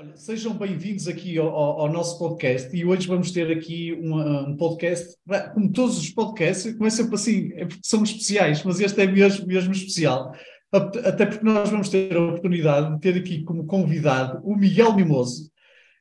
Olha, 0.00 0.16
sejam 0.16 0.56
bem-vindos 0.56 1.06
aqui 1.06 1.36
ao, 1.36 1.54
ao, 1.54 1.92
nosso 1.92 2.18
podcast 2.18 2.74
e 2.74 2.86
hoje 2.86 3.06
vamos 3.06 3.32
ter 3.32 3.50
aqui 3.50 3.92
um 3.92 4.56
podcast, 4.56 5.14
como 5.52 5.70
todos 5.70 5.98
os 5.98 6.08
podcasts, 6.08 6.74
começa 6.74 7.02
sempre 7.02 7.16
assim, 7.16 7.52
é 7.52 7.66
porque 7.66 7.82
são 7.84 8.02
especiais, 8.02 8.62
mas 8.64 8.80
este 8.80 8.98
é 8.98 9.06
mesmo, 9.06 9.46
mesmo 9.46 9.72
especial, 9.72 10.34
até 10.72 11.26
porque 11.26 11.44
nós 11.44 11.68
vamos 11.68 11.90
ter 11.90 12.16
a 12.16 12.28
oportunidade 12.28 12.94
de 12.94 13.00
ter 13.00 13.14
aqui 13.14 13.42
como 13.44 13.66
convidado 13.66 14.40
o 14.42 14.56
Miguel 14.56 14.96
Mimoso, 14.96 15.50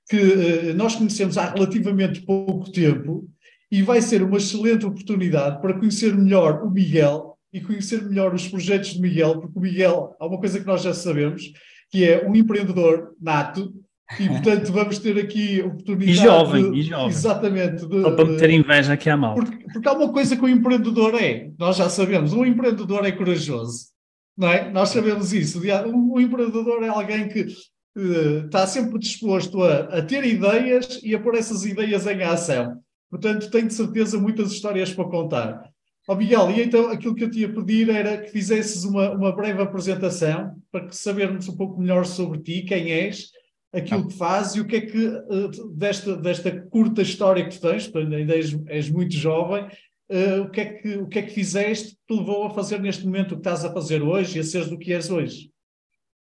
que 0.09 0.15
uh, 0.15 0.73
nós 0.75 0.95
conhecemos 0.95 1.37
há 1.37 1.49
relativamente 1.49 2.21
pouco 2.21 2.71
tempo 2.71 3.27
e 3.69 3.81
vai 3.81 4.01
ser 4.01 4.23
uma 4.23 4.37
excelente 4.37 4.85
oportunidade 4.85 5.61
para 5.61 5.77
conhecer 5.77 6.15
melhor 6.15 6.63
o 6.63 6.71
Miguel 6.71 7.37
e 7.51 7.59
conhecer 7.59 8.01
melhor 8.01 8.33
os 8.33 8.47
projetos 8.47 8.93
de 8.93 9.01
Miguel, 9.01 9.41
porque 9.41 9.59
o 9.59 9.61
Miguel, 9.61 10.15
há 10.17 10.25
uma 10.25 10.39
coisa 10.39 10.57
que 10.57 10.65
nós 10.65 10.83
já 10.83 10.93
sabemos, 10.93 11.51
que 11.91 12.07
é 12.07 12.25
um 12.25 12.33
empreendedor 12.33 13.13
nato, 13.19 13.73
e 14.17 14.27
portanto 14.27 14.71
vamos 14.71 14.97
ter 14.97 15.19
aqui 15.19 15.61
oportunidade. 15.61 16.11
E 16.11 16.15
jovem, 16.15 16.71
de, 16.71 16.79
e 16.79 16.83
jovem. 16.83 17.09
Exatamente. 17.09 17.85
De, 17.85 18.01
Só 18.01 18.11
para 18.11 18.25
meter 18.25 18.49
inveja 18.49 18.93
aqui 18.93 19.09
à 19.09 19.17
mal. 19.17 19.35
Porque, 19.35 19.65
porque 19.71 19.87
há 19.87 19.93
uma 19.93 20.11
coisa 20.11 20.35
que 20.35 20.41
o 20.41 20.45
um 20.45 20.49
empreendedor 20.49 21.15
é, 21.21 21.51
nós 21.59 21.75
já 21.75 21.89
sabemos, 21.89 22.33
um 22.33 22.45
empreendedor 22.45 23.05
é 23.05 23.11
corajoso. 23.11 23.89
Não 24.35 24.47
é? 24.47 24.71
Nós 24.71 24.89
sabemos 24.89 25.33
isso. 25.33 25.61
Um, 25.85 26.13
um 26.13 26.19
empreendedor 26.19 26.81
é 26.81 26.87
alguém 26.87 27.27
que 27.27 27.41
uh, 27.41 28.45
está 28.45 28.65
sempre 28.65 28.97
disposto 28.97 29.61
a, 29.61 29.79
a, 29.97 30.01
ter 30.01 30.23
ideias 30.23 31.01
e 31.03 31.13
a 31.13 31.19
pôr 31.19 31.35
essas 31.35 31.65
ideias 31.65 32.07
em 32.07 32.23
ação. 32.23 32.79
Portanto, 33.11 33.51
tenho 33.51 33.67
de 33.67 33.73
certeza 33.73 34.17
muitas 34.17 34.51
histórias 34.51 34.93
para 34.93 35.09
contar. 35.09 35.69
Ó 36.07 36.13
oh, 36.13 36.15
Miguel, 36.15 36.49
e 36.51 36.61
então 36.61 36.89
aquilo 36.89 37.13
que 37.13 37.23
eu 37.25 37.29
te 37.29 37.41
ia 37.41 37.53
pedir 37.53 37.89
era 37.89 38.17
que 38.17 38.31
fizesses 38.31 38.83
uma, 38.83 39.11
uma 39.11 39.35
breve 39.35 39.61
apresentação 39.61 40.55
para 40.71 40.89
sabermos 40.91 41.47
um 41.47 41.55
pouco 41.55 41.79
melhor 41.79 42.05
sobre 42.05 42.39
ti, 42.39 42.63
quem 42.63 42.91
és, 42.91 43.29
aquilo 43.73 44.07
que 44.07 44.15
fazes 44.15 44.55
e 44.55 44.61
o 44.61 44.65
que 44.65 44.75
é 44.77 44.81
que, 44.81 45.07
eh, 45.07 45.49
desta, 45.73 46.17
desta 46.17 46.61
curta 46.67 47.01
história 47.01 47.47
que 47.47 47.55
tu 47.55 47.61
tens, 47.61 47.91
ainda 47.95 48.35
és, 48.35 48.57
és 48.67 48.89
muito 48.89 49.15
jovem, 49.15 49.65
uh, 50.09 50.41
o, 50.43 50.49
que 50.49 50.61
é 50.61 50.65
que, 50.65 50.97
o 50.97 51.07
que 51.07 51.19
é 51.19 51.21
que 51.21 51.33
fizeste 51.33 51.89
que 51.89 51.97
te 52.07 52.19
levou 52.19 52.45
a 52.45 52.49
fazer 52.49 52.79
neste 52.79 53.05
momento 53.05 53.33
o 53.33 53.35
que 53.35 53.41
estás 53.41 53.63
a 53.63 53.71
fazer 53.71 54.01
hoje 54.01 54.37
e 54.37 54.41
a 54.41 54.43
seres 54.43 54.69
do 54.69 54.77
que 54.77 54.93
és 54.93 55.09
hoje? 55.09 55.51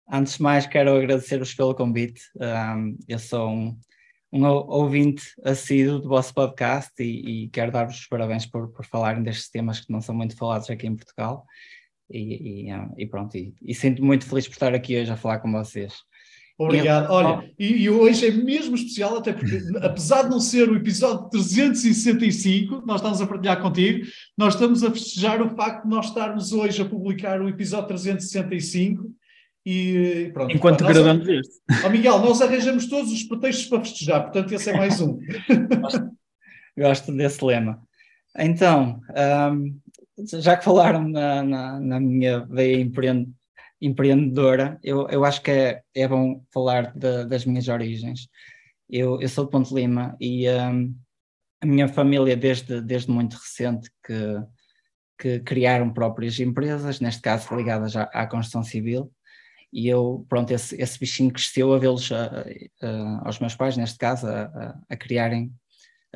Antes 0.10 0.38
de 0.38 0.44
mais, 0.44 0.66
quero 0.66 0.96
agradecer-vos 0.96 1.54
pelo 1.54 1.76
convite. 1.76 2.22
Um, 2.38 2.98
eu 3.08 3.20
sou 3.20 3.50
um, 3.50 3.78
um 4.32 4.46
ouvinte 4.46 5.24
assíduo 5.44 6.00
do 6.00 6.08
vosso 6.08 6.34
podcast 6.34 6.92
e, 7.00 7.44
e 7.44 7.50
quero 7.50 7.72
dar-vos 7.72 8.00
os 8.00 8.08
parabéns 8.08 8.46
por, 8.46 8.70
por 8.70 8.86
falarem 8.86 9.22
destes 9.22 9.50
temas 9.50 9.82
que 9.82 9.92
não 9.92 10.00
são 10.00 10.16
muito 10.16 10.36
falados 10.36 10.70
aqui 10.70 10.88
em 10.88 10.96
Portugal. 10.96 11.46
E, 12.10 12.70
e, 12.70 13.04
e 13.04 13.06
pronto, 13.06 13.36
e, 13.36 13.54
e 13.62 13.76
sinto-me 13.76 14.08
muito 14.08 14.26
feliz 14.26 14.48
por 14.48 14.54
estar 14.54 14.74
aqui 14.74 14.98
hoje 14.98 15.12
a 15.12 15.18
falar 15.18 15.40
com 15.40 15.52
vocês. 15.52 15.94
Obrigado. 16.58 17.12
Olha, 17.12 17.52
e, 17.58 17.84
e, 17.84 17.90
hoje 17.90 18.28
é 18.28 18.32
mesmo 18.32 18.76
especial, 18.76 19.18
até 19.18 19.32
porque, 19.32 19.62
apesar 19.82 20.24
de 20.24 20.30
não 20.30 20.40
ser 20.40 20.68
o 20.68 20.76
episódio 20.76 21.30
365, 21.30 22.84
nós 22.86 22.96
estamos 23.00 23.22
a 23.22 23.28
partilhar 23.28 23.62
contigo, 23.62 24.08
nós 24.36 24.56
estamos 24.56 24.84
a 24.84 24.90
festejar 24.90 25.40
o 25.42 25.56
facto 25.56 25.84
de 25.84 25.90
nós 25.90 26.08
estarmos 26.08 26.52
hoje 26.52 26.82
a 26.82 26.86
publicar 26.86 27.40
o 27.42 27.48
episódio 27.48 27.88
365. 27.90 29.12
E 29.64 30.32
pronto. 30.34 30.56
Enquanto 30.56 30.84
pá, 30.84 30.94
gravamos 30.94 31.28
este. 31.28 31.56
Oh, 31.86 31.90
Miguel, 31.92 32.20
nós 32.20 32.42
arranjamos 32.42 32.88
todos 32.88 33.12
os 33.12 33.22
pretextos 33.24 33.68
para 33.68 33.82
festejar, 33.82 34.24
portanto, 34.24 34.52
esse 34.54 34.70
é 34.70 34.78
mais 34.78 35.00
um. 35.00 35.20
Gosto 36.78 37.12
desse 37.12 37.44
lema. 37.44 37.80
Então, 38.38 39.02
um, 39.52 39.78
já 40.40 40.56
que 40.56 40.64
falaram 40.64 41.08
na, 41.08 41.44
na, 41.44 41.80
na 41.80 42.00
minha 42.00 42.40
veia 42.46 42.80
empreendedora 42.80 43.38
empreendedora, 43.82 44.80
eu, 44.84 45.08
eu 45.10 45.24
acho 45.24 45.42
que 45.42 45.52
é, 45.52 45.82
é 45.94 46.08
bom 46.08 46.44
falar 46.52 46.94
de, 46.96 47.26
das 47.26 47.46
minhas 47.46 47.68
origens. 47.68 48.28
Eu, 48.90 49.22
eu 49.22 49.30
sou 49.30 49.46
de 49.46 49.52
Ponte 49.52 49.74
Lima 49.74 50.16
e 50.20 50.50
um, 50.50 50.96
a 51.62 51.66
minha 51.66 51.88
família, 51.88 52.36
desde, 52.36 52.82
desde 52.82 53.12
muito 53.12 53.36
recente, 53.36 53.90
que, 54.06 54.42
que 55.20 55.40
criaram 55.42 55.94
próprias 55.94 56.40
empresas, 56.40 57.00
neste 57.00 57.22
caso 57.22 57.56
ligadas 57.56 57.96
à, 57.96 58.04
à 58.04 58.26
construção 58.28 58.64
civil, 58.64 59.12
e 59.72 59.88
eu, 59.88 60.26
pronto, 60.30 60.52
esse, 60.52 60.82
esse 60.82 60.98
bichinho 60.98 61.32
cresceu 61.32 61.74
a 61.74 61.78
vê-los, 61.78 62.10
aos 63.24 63.40
meus 63.40 63.54
pais, 63.54 63.76
neste 63.76 63.98
caso, 63.98 64.26
a, 64.26 64.44
a, 64.44 64.80
a 64.90 64.96
criarem 64.96 65.52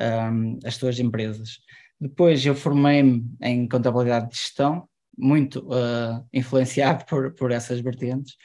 um, 0.00 0.58
as 0.64 0.76
suas 0.76 0.98
empresas. 0.98 1.58
Depois 2.00 2.44
eu 2.44 2.54
formei-me 2.54 3.24
em 3.40 3.68
contabilidade 3.68 4.30
de 4.30 4.36
gestão, 4.36 4.88
muito 5.16 5.60
uh, 5.66 6.26
influenciado 6.32 7.04
por, 7.06 7.34
por 7.34 7.50
essas 7.50 7.80
vertentes. 7.80 8.36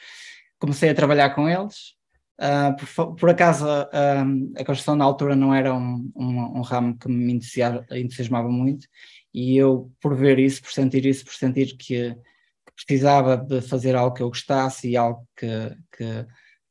Comecei 0.58 0.90
a 0.90 0.94
trabalhar 0.94 1.30
com 1.30 1.48
eles. 1.48 1.96
Uh, 2.40 2.76
por, 2.94 3.16
por, 3.16 3.30
acaso, 3.30 3.66
uh, 3.66 4.52
a 4.56 4.64
construção 4.64 4.94
na 4.94 5.04
altura 5.04 5.34
não 5.34 5.52
era 5.52 5.74
um, 5.74 6.10
um, 6.14 6.58
um 6.58 6.60
ramo 6.60 6.96
que 6.96 7.08
me 7.08 7.32
entusiasmava 7.32 8.48
muito, 8.48 8.86
e 9.34 9.56
eu, 9.56 9.90
por 10.00 10.14
ver 10.14 10.38
isso, 10.38 10.62
por 10.62 10.72
sentir 10.72 11.04
isso, 11.04 11.24
por 11.24 11.34
sentir 11.34 11.76
que, 11.76 12.14
que 12.14 12.72
precisava 12.76 13.36
de 13.36 13.60
fazer 13.60 13.96
algo 13.96 14.14
que 14.14 14.22
eu 14.22 14.28
gostasse 14.28 14.88
e 14.88 14.96
algo 14.96 15.26
que, 15.36 15.46
que, 15.96 16.26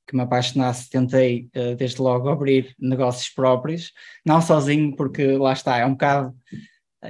que 0.07 0.15
me 0.15 0.21
apaixonasse, 0.21 0.89
tentei 0.89 1.49
uh, 1.55 1.75
desde 1.75 2.01
logo 2.01 2.29
abrir 2.29 2.73
negócios 2.79 3.29
próprios, 3.29 3.91
não 4.25 4.41
sozinho, 4.41 4.95
porque 4.95 5.33
lá 5.33 5.51
está, 5.51 5.77
é 5.77 5.85
um 5.85 5.91
bocado. 5.91 6.33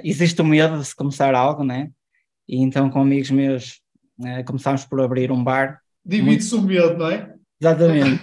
Existe 0.03 0.41
o 0.41 0.45
medo 0.45 0.79
de 0.79 0.85
se 0.85 0.95
começar 0.95 1.33
algo, 1.35 1.63
né? 1.63 1.91
E 2.47 2.61
então, 2.61 2.89
com 2.89 3.01
amigos 3.01 3.31
meus, 3.31 3.81
uh, 4.19 4.43
começámos 4.45 4.85
por 4.85 5.01
abrir 5.01 5.31
um 5.31 5.43
bar. 5.43 5.81
Divide-se 6.05 6.55
muito... 6.55 6.65
o 6.65 6.67
medo, 6.67 6.97
não 6.97 7.11
é? 7.11 7.33
Exatamente. 7.59 8.21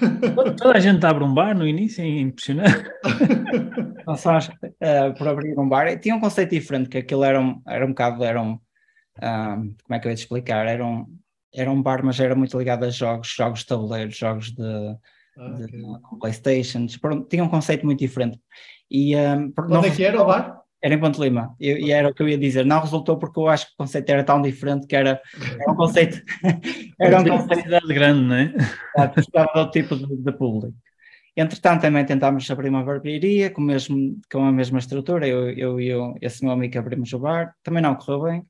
Toda 0.57 0.79
a 0.79 0.81
gente 0.81 1.05
abre 1.05 1.25
um 1.25 1.35
bar 1.35 1.57
no 1.57 1.67
início, 1.67 2.03
é 2.03 2.07
impressionante. 2.07 2.89
Começámos 4.05 4.49
uh, 4.49 5.15
por 5.19 5.29
abrir 5.29 5.59
um 5.59 5.69
bar 5.69 5.89
e 5.89 5.99
tinha 5.99 6.15
um 6.15 6.21
conceito 6.21 6.51
diferente, 6.51 6.89
que 6.89 6.99
aquilo 6.99 7.25
era 7.25 7.41
um, 7.41 7.61
era 7.67 7.85
um 7.85 7.89
bocado, 7.89 8.23
era 8.23 8.41
um, 8.41 8.53
uh, 8.55 9.57
como 9.57 9.91
é 9.91 9.99
que 9.99 10.07
eu 10.07 10.11
ia 10.11 10.17
te 10.17 10.21
explicar? 10.21 10.67
Era 10.67 10.87
um, 10.87 11.05
era 11.53 11.71
um 11.71 11.83
bar, 11.83 12.05
mas 12.05 12.21
era 12.21 12.35
muito 12.35 12.57
ligado 12.57 12.85
a 12.85 12.91
jogos, 12.91 13.29
jogos 13.29 13.61
de 13.61 13.67
tabuleiro, 13.67 14.11
jogos 14.11 14.53
de, 14.53 14.63
ah, 15.39 15.49
de 15.51 15.65
okay. 15.65 16.19
Playstations, 16.21 16.99
tinha 17.29 17.43
um 17.43 17.49
conceito 17.49 17.85
muito 17.85 17.99
diferente. 17.99 18.39
E, 18.91 19.17
um, 19.17 19.53
Onde 19.71 19.89
é 19.89 19.91
que 19.91 20.05
era 20.05 20.21
o 20.21 20.27
bar? 20.27 20.64
Era 20.85 20.93
em 20.93 21.01
Ponte 21.01 21.19
Lima, 21.19 21.57
eu, 21.59 21.79
e 21.79 21.91
era 21.91 22.11
o 22.11 22.13
que 22.13 22.23
eu 22.23 22.29
ia 22.29 22.37
dizer. 22.37 22.67
Não 22.67 22.79
resultou 22.79 23.17
porque 23.17 23.41
eu 23.41 23.49
acho 23.49 23.69
que 23.69 23.73
o 23.73 23.77
conceito 23.79 24.11
era 24.11 24.23
tão 24.23 24.43
diferente 24.43 24.87
que 24.87 24.95
era, 24.95 25.19
era 25.59 25.73
um 25.73 25.75
conceito. 25.75 26.21
era 27.01 27.21
um 27.21 27.25
conceito 27.25 27.89
grande, 27.89 28.21
não 28.21 28.35
é? 28.37 29.09
Precisava 29.09 29.51
de 29.51 29.59
outro 29.61 29.81
tipo 29.81 29.97
de, 29.97 30.15
de, 30.15 30.33
público. 30.33 30.77
Entretanto, 31.35 31.81
também 31.81 32.05
tentámos 32.05 32.51
abrir 32.51 32.69
uma 32.69 32.85
barbearia 32.85 33.49
com, 33.49 33.63
mesmo, 33.63 34.21
com 34.31 34.45
a 34.45 34.53
mesma 34.53 34.79
estrutura. 34.79 35.27
Eu, 35.27 35.49
eu 35.53 35.81
e 35.81 35.89
eu, 35.89 36.15
esse 36.21 36.45
meu 36.45 36.53
amigo 36.53 36.79
abrimos 36.79 37.11
o 37.15 37.19
bar, 37.19 37.55
também 37.63 37.83
não 37.83 37.95
correu 37.95 38.25
bem. 38.25 38.47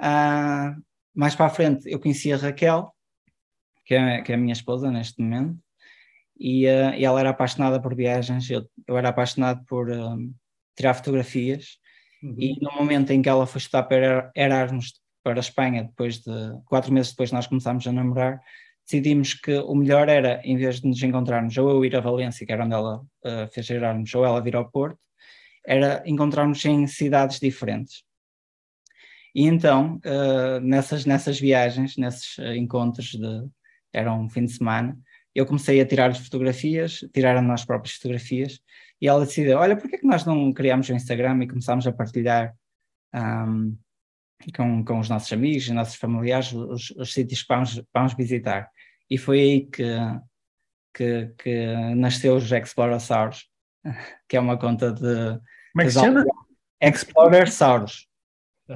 Ah, 0.00 0.74
mais 1.14 1.36
para 1.36 1.46
a 1.46 1.50
frente, 1.50 1.88
eu 1.88 2.00
conheci 2.00 2.32
a 2.32 2.36
Raquel, 2.36 2.92
que 3.84 3.94
é, 3.94 4.20
que 4.20 4.32
é 4.32 4.34
a 4.34 4.38
minha 4.38 4.52
esposa 4.52 4.90
neste 4.90 5.22
momento, 5.22 5.56
e, 6.36 6.66
uh, 6.66 6.92
e 6.96 7.04
ela 7.04 7.20
era 7.20 7.30
apaixonada 7.30 7.80
por 7.80 7.94
viagens. 7.94 8.50
Eu, 8.50 8.68
eu 8.86 8.98
era 8.98 9.10
apaixonado 9.10 9.64
por. 9.66 9.88
Um, 9.88 10.34
ah, 10.34 10.45
tirar 10.76 10.94
fotografias. 10.94 11.78
Uhum. 12.22 12.34
E 12.38 12.60
no 12.60 12.72
momento 12.72 13.10
em 13.10 13.22
que 13.22 13.28
ela 13.28 13.46
foi 13.46 13.58
estudar 13.58 13.84
para 13.84 14.30
Erasmus 14.34 14.94
para 15.22 15.38
a 15.38 15.40
Espanha, 15.40 15.84
depois 15.84 16.18
de 16.18 16.30
quatro 16.66 16.92
meses 16.92 17.10
depois 17.10 17.32
nós 17.32 17.46
começámos 17.46 17.86
a 17.86 17.92
namorar, 17.92 18.40
decidimos 18.84 19.34
que 19.34 19.52
o 19.58 19.74
melhor 19.74 20.08
era, 20.08 20.40
em 20.44 20.56
vez 20.56 20.80
de 20.80 20.86
nos 20.86 21.02
encontrarmos, 21.02 21.56
ou 21.58 21.68
eu 21.68 21.84
ir 21.84 21.96
a 21.96 22.00
Valência, 22.00 22.46
que 22.46 22.52
era 22.52 22.64
onde 22.64 22.74
ela 22.74 23.00
uh, 23.00 23.48
fez 23.52 23.68
Erasmus, 23.68 24.14
ou 24.14 24.24
ela 24.24 24.40
vir 24.40 24.54
ao 24.54 24.70
Porto, 24.70 24.98
era 25.66 26.02
encontrarmos 26.06 26.64
em 26.64 26.86
cidades 26.86 27.40
diferentes. 27.40 28.04
E 29.34 29.42
então, 29.42 30.00
uh, 30.06 30.60
nessas, 30.60 31.04
nessas 31.04 31.40
viagens, 31.40 31.96
nesses 31.96 32.38
uh, 32.38 32.54
encontros 32.54 33.10
de, 33.10 33.48
era 33.92 34.14
um 34.14 34.30
fim 34.30 34.44
de 34.44 34.52
semana, 34.52 34.96
eu 35.34 35.44
comecei 35.44 35.80
a 35.80 35.86
tirar 35.86 36.14
fotografias, 36.14 37.00
tirar 37.12 37.36
as 37.36 37.44
nossas 37.44 37.66
próprias 37.66 37.96
fotografias, 37.96 38.60
e 39.00 39.08
ela 39.08 39.24
decidiu, 39.24 39.58
olha, 39.58 39.76
por 39.76 39.88
que, 39.88 39.96
é 39.96 39.98
que 39.98 40.06
nós 40.06 40.24
não 40.24 40.52
criamos 40.52 40.88
o 40.88 40.94
Instagram 40.94 41.42
e 41.42 41.48
começámos 41.48 41.86
a 41.86 41.92
partilhar 41.92 42.54
um, 43.14 43.76
com, 44.54 44.84
com 44.84 44.98
os 44.98 45.08
nossos 45.08 45.32
amigos, 45.32 45.64
os 45.64 45.70
nossos 45.70 45.96
familiares, 45.96 46.52
os, 46.52 46.90
os 46.92 47.12
sítios 47.12 47.42
que 47.42 47.48
vamos, 47.48 47.82
vamos 47.92 48.14
visitar. 48.14 48.70
E 49.10 49.18
foi 49.18 49.40
aí 49.40 49.66
que, 49.66 49.84
que, 50.94 51.32
que 51.38 51.94
nasceu 51.94 52.36
os 52.36 52.50
Explorosaurus, 52.50 53.48
que 54.28 54.36
é 54.36 54.40
uma 54.40 54.58
conta 54.58 54.92
de... 54.92 55.38
Como 55.72 55.82
é 55.82 55.84
que 55.84 55.90
se 55.90 56.00
chama? 56.00 56.24
Explorer 56.80 57.50
Saurus. 57.50 58.08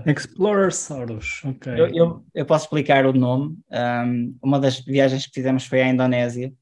Explorer 0.06 0.72
Saurus, 0.72 1.42
ok. 1.44 1.72
Eu, 1.72 1.86
eu, 1.88 2.26
eu, 2.34 2.46
posso 2.46 2.66
explicar 2.66 3.04
o 3.06 3.12
nome. 3.12 3.58
Um, 3.70 4.38
uma 4.42 4.60
das 4.60 4.80
viagens 4.80 5.26
que 5.26 5.32
fizemos 5.34 5.66
foi 5.66 5.82
à 5.82 5.88
Indonésia 5.88 6.52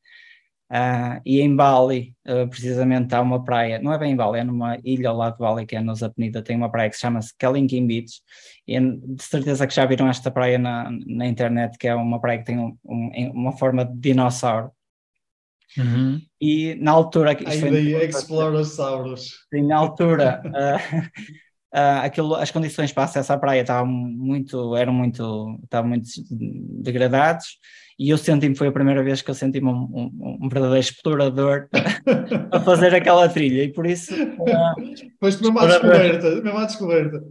uh, 0.70 1.20
e 1.24 1.40
em 1.40 1.54
Bali, 1.54 2.14
uh, 2.26 2.48
precisamente, 2.48 3.14
há 3.14 3.20
uma 3.20 3.44
praia, 3.44 3.78
não 3.78 3.92
é 3.92 3.98
bem 3.98 4.12
em 4.12 4.16
Bali, 4.16 4.40
é 4.40 4.44
numa 4.44 4.78
ilha 4.84 5.10
ao 5.10 5.16
lado 5.16 5.34
de 5.34 5.38
Bali, 5.40 5.66
que 5.66 5.76
é 5.76 5.80
nos 5.80 6.02
Apenida, 6.02 6.42
tem 6.42 6.56
uma 6.56 6.70
praia 6.70 6.88
que 6.88 6.96
se 6.96 7.02
chama-se 7.02 7.36
Kalinkin 7.36 7.86
Beach. 7.86 8.20
E 8.66 8.78
de 8.78 9.22
certeza 9.22 9.66
que 9.66 9.74
já 9.74 9.86
viram 9.86 10.08
esta 10.08 10.30
praia 10.30 10.58
na, 10.58 10.90
na 11.06 11.26
internet, 11.26 11.76
que 11.78 11.88
é 11.88 11.94
uma 11.94 12.20
praia 12.20 12.38
que 12.38 12.44
tem 12.44 12.58
um, 12.58 12.76
um, 12.84 13.30
uma 13.32 13.52
forma 13.52 13.84
de 13.84 13.96
dinossauro. 13.96 14.70
Uhum. 15.76 16.20
E 16.40 16.74
na 16.76 16.92
altura. 16.92 17.30
Ainda 17.30 17.76
aí, 17.76 17.94
Explorosaurus. 17.94 19.46
Sim, 19.52 19.66
na 19.66 19.76
altura. 19.76 20.42
Uh, 20.44 20.98
uh, 21.76 22.04
aquilo, 22.04 22.34
as 22.34 22.50
condições 22.50 22.92
para 22.92 23.04
acesso 23.04 23.32
à 23.32 23.38
praia 23.38 23.60
estavam 23.60 23.86
muito, 23.86 24.76
eram 24.76 24.92
muito, 24.92 25.58
estavam 25.62 25.90
muito 25.90 26.08
degradados 26.82 27.58
e 27.98 28.10
eu 28.10 28.18
senti-me, 28.18 28.56
foi 28.56 28.68
a 28.68 28.72
primeira 28.72 29.02
vez 29.02 29.22
que 29.22 29.30
eu 29.30 29.34
senti-me 29.34 29.68
um, 29.68 29.88
um, 29.92 30.38
um, 30.42 30.48
verdadeiro 30.48 30.78
explorador 30.78 31.68
a 32.52 32.60
fazer 32.60 32.94
aquela 32.94 33.28
trilha 33.28 33.64
e 33.64 33.72
por 33.72 33.86
isso... 33.86 34.14
Uh, 34.14 35.18
Foste 35.18 35.42
mesmo 35.42 35.58
à 35.58 35.66
descoberta, 35.66 36.30
mesmo 36.42 36.58
à 36.58 36.64
descoberta. 36.64 37.24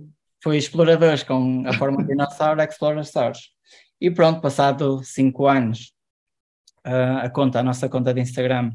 Foi 0.43 0.57
exploradores 0.57 1.23
com 1.23 1.63
a 1.65 1.73
forma 1.73 1.97
de 2.03 2.09
dinossauro, 2.09 2.61
Exploratosaurus. 2.61 3.51
E 3.99 4.11
pronto, 4.11 4.41
passado 4.41 5.01
cinco 5.03 5.47
anos, 5.47 5.93
uh, 6.85 7.23
a 7.23 7.29
conta, 7.29 7.59
a 7.59 7.63
nossa 7.63 7.87
conta 7.87 8.13
de 8.13 8.21
Instagram 8.21 8.71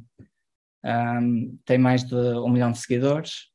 um, 0.85 1.59
tem 1.65 1.79
mais 1.79 2.05
de 2.05 2.15
um 2.15 2.49
milhão 2.49 2.73
de 2.73 2.79
seguidores 2.79 3.51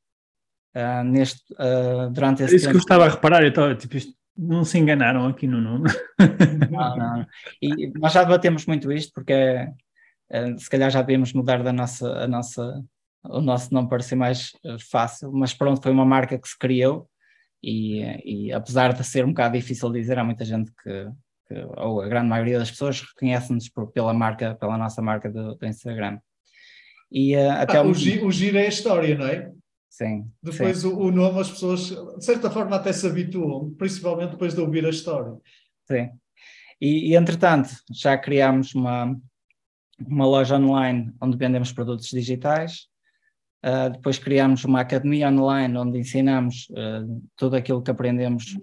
uh, 0.75 1.03
neste, 1.03 1.41
uh, 1.53 2.09
durante 2.11 2.43
esse 2.43 2.53
é 2.53 2.55
isso 2.57 2.65
tempo. 2.65 2.71
que 2.71 2.77
eu 2.77 2.81
estava 2.81 3.05
a 3.05 3.09
reparar, 3.09 3.41
eu 3.41 3.49
estava, 3.49 3.75
tipo, 3.75 3.97
isto, 3.97 4.13
não 4.37 4.63
se 4.63 4.77
enganaram 4.77 5.27
aqui 5.27 5.47
no 5.47 5.59
nome. 5.59 5.89
Não, 6.69 6.97
não. 6.97 7.25
E 7.61 7.87
nós 7.99 8.13
já 8.13 8.23
debatemos 8.23 8.65
muito 8.65 8.91
isto, 8.91 9.13
porque 9.13 9.33
uh, 9.33 10.59
se 10.59 10.69
calhar 10.69 10.91
já 10.91 11.01
devíamos 11.01 11.33
mudar 11.33 11.63
da 11.63 11.71
nossa, 11.71 12.07
a 12.23 12.27
nossa, 12.27 12.83
o 13.23 13.41
nosso 13.41 13.73
nome 13.73 13.87
para 13.87 14.03
ser 14.03 14.15
mais 14.15 14.51
fácil, 14.91 15.31
mas 15.31 15.53
pronto, 15.53 15.81
foi 15.81 15.91
uma 15.91 16.05
marca 16.05 16.37
que 16.37 16.47
se 16.47 16.57
criou 16.57 17.09
e, 17.63 18.01
e 18.25 18.53
apesar 18.53 18.93
de 18.93 19.03
ser 19.03 19.25
um 19.25 19.29
bocado 19.29 19.57
difícil 19.57 19.91
de 19.91 19.99
dizer, 19.99 20.19
há 20.19 20.23
muita 20.23 20.45
gente 20.45 20.71
que, 20.83 21.07
que 21.47 21.55
ou 21.77 22.01
a 22.01 22.07
grande 22.07 22.27
maioria 22.27 22.59
das 22.59 22.71
pessoas 22.71 23.01
reconhece-nos 23.01 23.69
pela 23.93 24.13
marca, 24.13 24.55
pela 24.55 24.77
nossa 24.77 25.01
marca 25.01 25.29
do, 25.29 25.55
do 25.55 25.65
Instagram. 25.65 26.19
E, 27.11 27.35
uh, 27.35 27.51
até 27.51 27.77
ah, 27.77 27.83
o, 27.83 27.91
o 27.91 28.31
giro 28.31 28.57
é 28.57 28.65
a 28.65 28.69
história, 28.69 29.17
não 29.17 29.25
é? 29.25 29.51
Sim. 29.97 30.31
Depois 30.43 30.77
sim. 30.77 30.87
O, 30.89 31.07
o, 31.07 31.11
nome 31.11 31.39
as 31.39 31.49
pessoas, 31.49 31.89
de 31.89 32.23
certa 32.23 32.51
forma, 32.51 32.75
até 32.75 32.93
se 32.93 33.07
habituam, 33.07 33.71
principalmente 33.71 34.31
depois 34.31 34.53
de 34.53 34.61
ouvir 34.61 34.85
a 34.85 34.91
história. 34.91 35.35
Sim. 35.87 36.11
E, 36.79 37.09
e 37.09 37.15
entretanto, 37.15 37.69
já 37.91 38.15
criámos 38.15 38.75
uma, 38.75 39.19
uma 39.99 40.27
loja 40.27 40.55
online 40.55 41.11
onde 41.19 41.35
vendemos 41.35 41.71
produtos 41.71 42.09
digitais. 42.09 42.87
Uh, 43.65 43.89
depois 43.89 44.19
criámos 44.19 44.63
uma 44.63 44.81
academia 44.81 45.29
online 45.29 45.75
onde 45.75 45.97
ensinamos 45.97 46.67
uh, 46.69 47.27
tudo 47.35 47.55
aquilo 47.55 47.81
que 47.81 47.89
aprendemos 47.89 48.55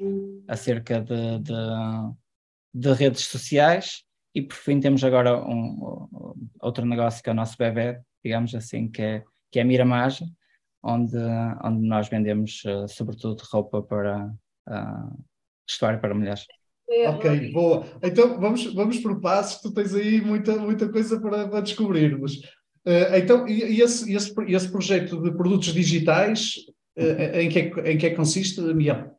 acerca 0.47 1.01
de, 1.01 1.41
de, 1.41 1.53
de, 2.73 2.93
redes 2.93 3.25
sociais. 3.25 4.05
E 4.33 4.41
por 4.41 4.55
fim 4.55 4.79
temos 4.79 5.03
agora 5.03 5.37
um, 5.45 6.33
outro 6.61 6.87
negócio 6.87 7.21
que 7.25 7.29
é 7.29 7.33
o 7.33 7.37
nosso 7.37 7.59
bebê, 7.59 8.01
digamos 8.25 8.55
assim, 8.55 8.89
que 8.89 9.03
é, 9.03 9.25
que 9.51 9.59
é 9.59 9.63
a 9.63 9.65
Miramage, 9.65 10.25
onde, 10.85 11.17
onde 11.65 11.87
nós 11.87 12.09
vendemos 12.09 12.63
uh, 12.65 12.87
sobretudo 12.87 13.43
roupa 13.51 13.83
para 13.83 14.27
uh, 14.69 15.25
vestuário 15.67 16.01
para 16.01 16.15
mulheres. 16.15 16.47
É, 16.89 17.09
ok, 17.09 17.51
boa. 17.53 17.87
Então 18.03 18.39
vamos, 18.39 18.73
vamos 18.75 18.99
por 18.99 19.21
passos, 19.21 19.61
tu 19.61 19.73
tens 19.73 19.95
aí 19.95 20.21
muita, 20.21 20.57
muita 20.57 20.89
coisa 20.91 21.19
para, 21.21 21.49
para 21.49 21.61
descobrirmos. 21.61 22.37
Uh, 22.87 23.17
então, 23.17 23.49
e, 23.49 23.81
esse, 23.81 24.13
esse, 24.13 24.35
esse 24.47 24.71
projeto 24.71 25.23
de 25.23 25.33
produtos 25.33 25.73
digitais, 25.73 26.57
uh, 26.99 27.39
em, 27.39 27.49
que 27.49 27.59
é, 27.59 27.93
em 27.93 27.99
que 27.99 28.07
é 28.07 28.11
que 28.11 28.17
consiste, 28.17 28.61
Miguel? 28.61 29.19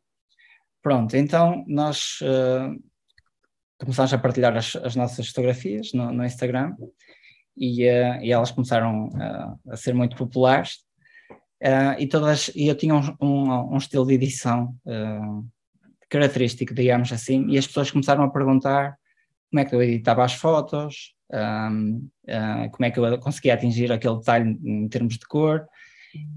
Pronto, 0.80 1.16
então 1.16 1.64
nós 1.66 2.20
uh, 2.22 2.80
começámos 3.80 4.14
a 4.14 4.18
partilhar 4.18 4.56
as, 4.56 4.76
as 4.76 4.94
nossas 4.94 5.28
fotografias 5.28 5.92
no, 5.92 6.12
no 6.12 6.24
Instagram 6.24 6.76
e, 7.56 7.82
e, 7.82 8.30
elas 8.30 8.52
começaram 8.52 9.08
a 9.68 9.76
ser 9.76 9.94
muito 9.94 10.14
populares 10.14 10.85
Uh, 11.62 11.96
e 11.98 12.06
todas 12.06 12.50
e 12.54 12.68
eu 12.68 12.74
tinha 12.74 12.94
um, 12.94 13.16
um, 13.20 13.74
um 13.74 13.76
estilo 13.78 14.06
de 14.06 14.14
edição 14.14 14.76
uh, 14.84 15.46
característico, 16.08 16.74
digamos 16.74 17.10
assim, 17.12 17.46
e 17.48 17.56
as 17.56 17.66
pessoas 17.66 17.90
começaram 17.90 18.24
a 18.24 18.30
perguntar 18.30 18.96
como 19.50 19.60
é 19.60 19.64
que 19.64 19.74
eu 19.74 19.82
editava 19.82 20.22
as 20.22 20.34
fotos, 20.34 21.14
um, 21.32 22.08
uh, 22.28 22.30
ah, 22.30 22.68
como 22.70 22.84
é 22.84 22.90
que 22.90 22.98
eu 23.00 23.18
conseguia 23.18 23.54
atingir 23.54 23.90
aquele 23.90 24.16
detalhe 24.16 24.58
em 24.62 24.88
termos 24.88 25.16
de 25.16 25.26
cor, 25.26 25.66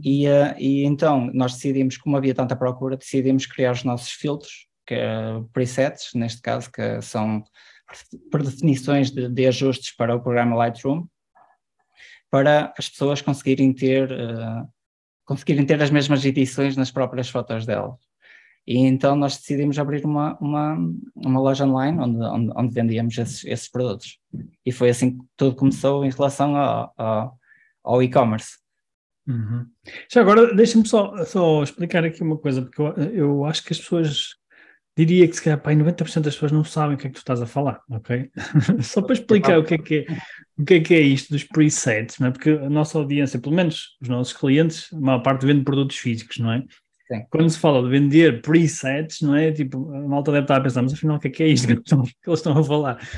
e, 0.01 0.25
e 0.57 0.85
então 0.85 1.29
nós 1.33 1.53
decidimos, 1.53 1.97
como 1.97 2.15
havia 2.15 2.33
tanta 2.33 2.55
procura, 2.55 2.97
decidimos 2.97 3.45
criar 3.45 3.71
os 3.71 3.83
nossos 3.83 4.11
filtros, 4.11 4.67
que 4.85 4.95
é 4.95 5.41
presets, 5.53 6.11
neste 6.15 6.41
caso, 6.41 6.71
que 6.71 7.01
são 7.01 7.43
predefinições 8.31 9.11
de, 9.11 9.27
de 9.27 9.47
ajustes 9.47 9.95
para 9.95 10.15
o 10.15 10.21
programa 10.21 10.55
Lightroom, 10.55 11.05
para 12.29 12.73
as 12.77 12.89
pessoas 12.89 13.21
conseguirem 13.21 13.73
ter 13.73 14.11
conseguirem 15.29 15.63
ter 15.63 15.79
as 15.79 15.91
mesmas 15.91 16.25
edições 16.25 16.75
nas 16.75 16.89
próprias 16.89 17.29
fotos 17.29 17.63
delas. 17.63 17.99
E 18.65 18.79
então 18.79 19.15
nós 19.15 19.37
decidimos 19.37 19.77
abrir 19.77 20.03
uma, 20.03 20.35
uma, 20.39 20.75
uma 21.15 21.39
loja 21.39 21.65
online 21.65 21.99
onde, 21.99 22.17
onde, 22.17 22.51
onde 22.55 22.73
vendíamos 22.73 23.15
esses, 23.15 23.45
esses, 23.45 23.69
produtos. 23.69 24.17
E 24.65 24.71
foi 24.71 24.89
assim 24.89 25.19
que 25.19 25.25
tudo 25.37 25.55
começou 25.55 26.03
em 26.03 26.09
relação 26.09 26.55
ao, 26.55 27.37
ao, 27.83 28.01
e-commerce. 28.01 28.57
Uhum. 29.27 29.67
Já 30.11 30.21
agora, 30.21 30.55
deixa-me 30.55 30.87
só, 30.87 31.23
só 31.25 31.61
explicar 31.61 32.03
aqui 32.03 32.23
uma 32.23 32.37
coisa, 32.37 32.63
porque 32.63 32.81
eu, 32.81 32.93
eu 33.13 33.45
acho 33.45 33.63
que 33.63 33.71
as 33.71 33.79
pessoas 33.79 34.35
diria 35.05 35.27
que 35.27 35.35
se 35.35 35.41
calhar 35.41 35.59
pá, 35.61 35.71
90% 35.71 36.21
das 36.21 36.33
pessoas 36.33 36.51
não 36.51 36.63
sabem 36.63 36.95
o 36.95 36.97
que 36.97 37.07
é 37.07 37.09
que 37.09 37.15
tu 37.15 37.19
estás 37.19 37.41
a 37.41 37.45
falar, 37.45 37.81
ok? 37.89 38.29
Só 38.81 39.01
para 39.01 39.13
explicar 39.13 39.57
o 39.57 39.63
que 39.63 39.75
é 39.75 39.77
que 39.77 39.95
é, 39.95 40.17
o 40.57 40.65
que 40.65 40.73
é, 40.73 40.79
que 40.81 40.93
é 40.93 40.99
isto 40.99 41.31
dos 41.31 41.43
presets, 41.43 42.19
não 42.19 42.27
é? 42.27 42.31
Porque 42.31 42.49
a 42.49 42.69
nossa 42.69 42.97
audiência, 42.97 43.39
pelo 43.39 43.55
menos 43.55 43.97
os 44.01 44.09
nossos 44.09 44.33
clientes, 44.33 44.91
a 44.93 44.99
maior 44.99 45.19
parte 45.19 45.45
vende 45.45 45.63
produtos 45.63 45.97
físicos, 45.97 46.37
não 46.37 46.51
é? 46.51 46.63
Sim. 47.11 47.25
Quando 47.29 47.49
se 47.49 47.57
fala 47.57 47.81
de 47.81 47.89
vender 47.89 48.41
presets, 48.41 49.21
não 49.21 49.35
é? 49.35 49.51
Tipo, 49.51 49.91
a 49.93 50.07
malta 50.07 50.31
deve 50.31 50.43
estar 50.43 50.57
a 50.57 50.61
pensar, 50.61 50.81
mas 50.81 50.93
afinal 50.93 51.17
o 51.17 51.19
que 51.19 51.27
é 51.27 51.31
que 51.31 51.43
é 51.43 51.47
isto 51.47 51.65
que 51.65 51.73
eles 51.73 51.83
estão, 51.85 52.03
que 52.03 52.29
eles 52.29 52.39
estão 52.39 52.57
a 52.57 52.63
falar? 52.63 53.09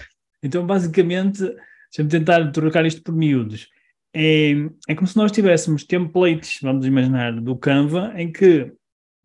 Então, 0.43 0.65
basicamente, 0.65 1.39
deixa-me 1.39 2.09
tentar 2.09 2.51
trocar 2.51 2.85
isto 2.85 3.01
por 3.01 3.15
miúdos. 3.15 3.67
É, 4.13 4.51
é 4.87 4.95
como 4.95 5.07
se 5.07 5.17
nós 5.17 5.31
tivéssemos 5.31 5.83
templates, 5.83 6.59
vamos 6.61 6.85
imaginar, 6.85 7.31
do 7.33 7.55
Canva, 7.55 8.13
em 8.15 8.31
que 8.31 8.71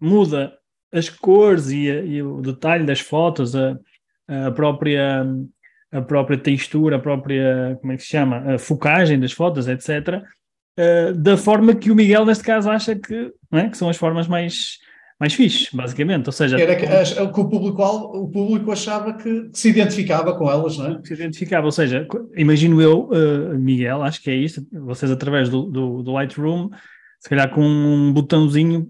muda 0.01 0.57
as 0.93 1.09
cores 1.09 1.71
e, 1.71 1.87
e, 1.87 2.23
o 2.23 2.41
detalhe 2.41 2.85
das 2.85 3.01
fotos, 3.01 3.55
a, 3.55 3.79
a, 4.29 4.51
própria 4.51 5.27
a 5.93 6.03
própria 6.03 6.39
textura, 6.39 6.97
a 6.97 7.01
própria 7.01 7.79
como 7.81 7.93
é 7.93 7.97
que 7.97 8.03
se 8.03 8.09
chama, 8.09 8.55
a 8.55 8.59
focagem 8.59 9.19
das 9.19 9.33
fotos, 9.33 9.69
etc. 9.69 9.89
Uh, 9.89 10.23
eh, 10.79 11.13
da 11.13 11.37
forma 11.37 11.75
que 11.75 11.91
o 11.91 11.95
Miguel 11.95 12.27
neste 12.27 12.45
caso 12.45 12.71
acha 12.71 12.95
que, 12.95 13.33
é? 13.53 13.69
que 13.69 13.77
são 13.77 13.89
as 13.89 13.97
formas 13.97 14.29
mais 14.29 14.79
mais 15.19 15.33
fixe, 15.33 15.75
basicamente, 15.75 16.27
ou 16.27 16.33
seja... 16.33 16.61
Era 16.61 16.77
que, 16.77 16.87
que 16.87 17.41
o, 17.41 17.49
público, 17.49 17.83
o 17.83 18.29
público 18.29 18.71
achava 18.71 19.15
que, 19.15 19.49
se 19.53 19.71
identificava 19.71 20.37
com 20.37 20.51
elas, 20.51 20.77
não 20.77 20.89
é? 20.89 21.01
Se 21.03 21.15
identificava, 21.15 21.65
ou 21.65 21.73
seja, 21.73 22.07
imagino 22.37 22.83
eu, 22.83 23.09
uh, 23.09 23.59
Miguel, 23.59 24.03
acho 24.03 24.23
que 24.23 24.31
é 24.31 24.35
isto, 24.35 24.67
vocês 24.71 25.11
através 25.11 25.49
do, 25.49 25.63
do, 25.63 26.03
do 26.03 26.13
Lightroom, 26.13 26.69
se 27.19 27.31
calhar 27.31 27.51
com 27.51 27.63
um 27.63 28.13
botãozinho 28.13 28.87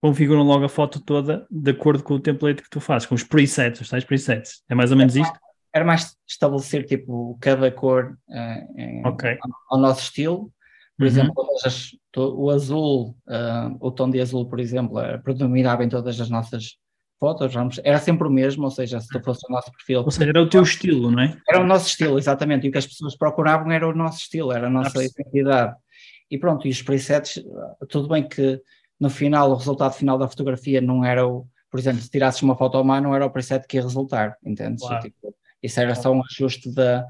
configuram 0.00 0.42
logo 0.42 0.64
a 0.64 0.68
foto 0.68 1.00
toda 1.00 1.46
de 1.50 1.70
acordo 1.70 2.02
com 2.02 2.14
o 2.14 2.20
template 2.20 2.62
que 2.62 2.70
tu 2.70 2.80
fazes, 2.80 3.06
com 3.06 3.14
os 3.14 3.22
presets, 3.22 3.80
os 3.80 3.88
tais 3.88 4.04
presets. 4.04 4.62
É 4.68 4.74
mais 4.74 4.90
ou 4.90 4.96
menos 4.96 5.14
isto? 5.14 5.38
Era 5.72 5.84
mais 5.84 6.16
estabelecer 6.28 6.84
tipo 6.84 7.38
cada 7.40 7.70
cor 7.70 8.16
uh, 8.28 8.80
em, 8.80 9.06
okay. 9.06 9.38
ao, 9.40 9.76
ao, 9.76 9.80
nosso 9.80 10.02
estilo. 10.02 10.50
Por 10.96 11.04
uhum. 11.04 11.06
exemplo, 11.06 11.46
as, 11.64 11.90
o 12.16 12.50
azul, 12.50 13.16
uh, 13.28 13.76
o 13.78 13.90
tom 13.90 14.10
de 14.10 14.20
azul, 14.20 14.48
por 14.48 14.58
exemplo, 14.58 14.96
predominava 15.22 15.84
em 15.84 15.88
todas 15.88 16.20
as 16.20 16.28
nossas 16.28 16.76
fotos. 17.18 17.52
Vamos, 17.52 17.78
era 17.84 17.98
sempre 17.98 18.26
o 18.26 18.30
mesmo, 18.30 18.64
ou 18.64 18.70
seja, 18.70 19.00
se 19.00 19.08
tu 19.08 19.22
fosse 19.22 19.46
o 19.48 19.52
nosso 19.52 19.70
perfil. 19.70 20.00
Ou 20.00 20.10
seja, 20.10 20.30
era 20.30 20.42
o 20.42 20.48
teu 20.48 20.62
estilo, 20.62 21.10
não 21.10 21.22
é? 21.22 21.36
Era 21.48 21.60
o 21.60 21.66
nosso 21.66 21.86
estilo, 21.86 22.18
exatamente. 22.18 22.66
E 22.66 22.70
o 22.70 22.72
que 22.72 22.78
as 22.78 22.86
pessoas 22.86 23.16
procuravam 23.16 23.70
era 23.70 23.86
o 23.86 23.94
nosso 23.94 24.18
estilo, 24.18 24.52
era 24.52 24.66
a 24.66 24.70
nossa 24.70 24.98
ah, 24.98 25.04
identidade. 25.04 25.76
E 26.30 26.38
pronto, 26.38 26.66
e 26.66 26.70
os 26.70 26.82
presets, 26.82 27.42
tudo 27.88 28.08
bem 28.08 28.26
que 28.26 28.60
no 29.00 29.08
final, 29.08 29.50
o 29.50 29.54
resultado 29.54 29.94
final 29.94 30.18
da 30.18 30.28
fotografia 30.28 30.80
não 30.80 31.04
era 31.04 31.26
o, 31.26 31.46
por 31.70 31.80
exemplo, 31.80 32.02
se 32.02 32.10
tirasses 32.10 32.42
uma 32.42 32.56
foto 32.56 32.76
à 32.76 32.84
mão, 32.84 33.00
não 33.00 33.14
era 33.14 33.24
o 33.24 33.30
preset 33.30 33.66
que 33.66 33.78
ia 33.78 33.82
resultar, 33.82 34.36
entende? 34.44 34.80
Claro. 34.80 35.02
Tipo, 35.02 35.34
isso 35.62 35.80
era 35.80 35.94
só 35.94 36.12
um 36.12 36.22
ajuste 36.22 36.72
da, 36.74 37.06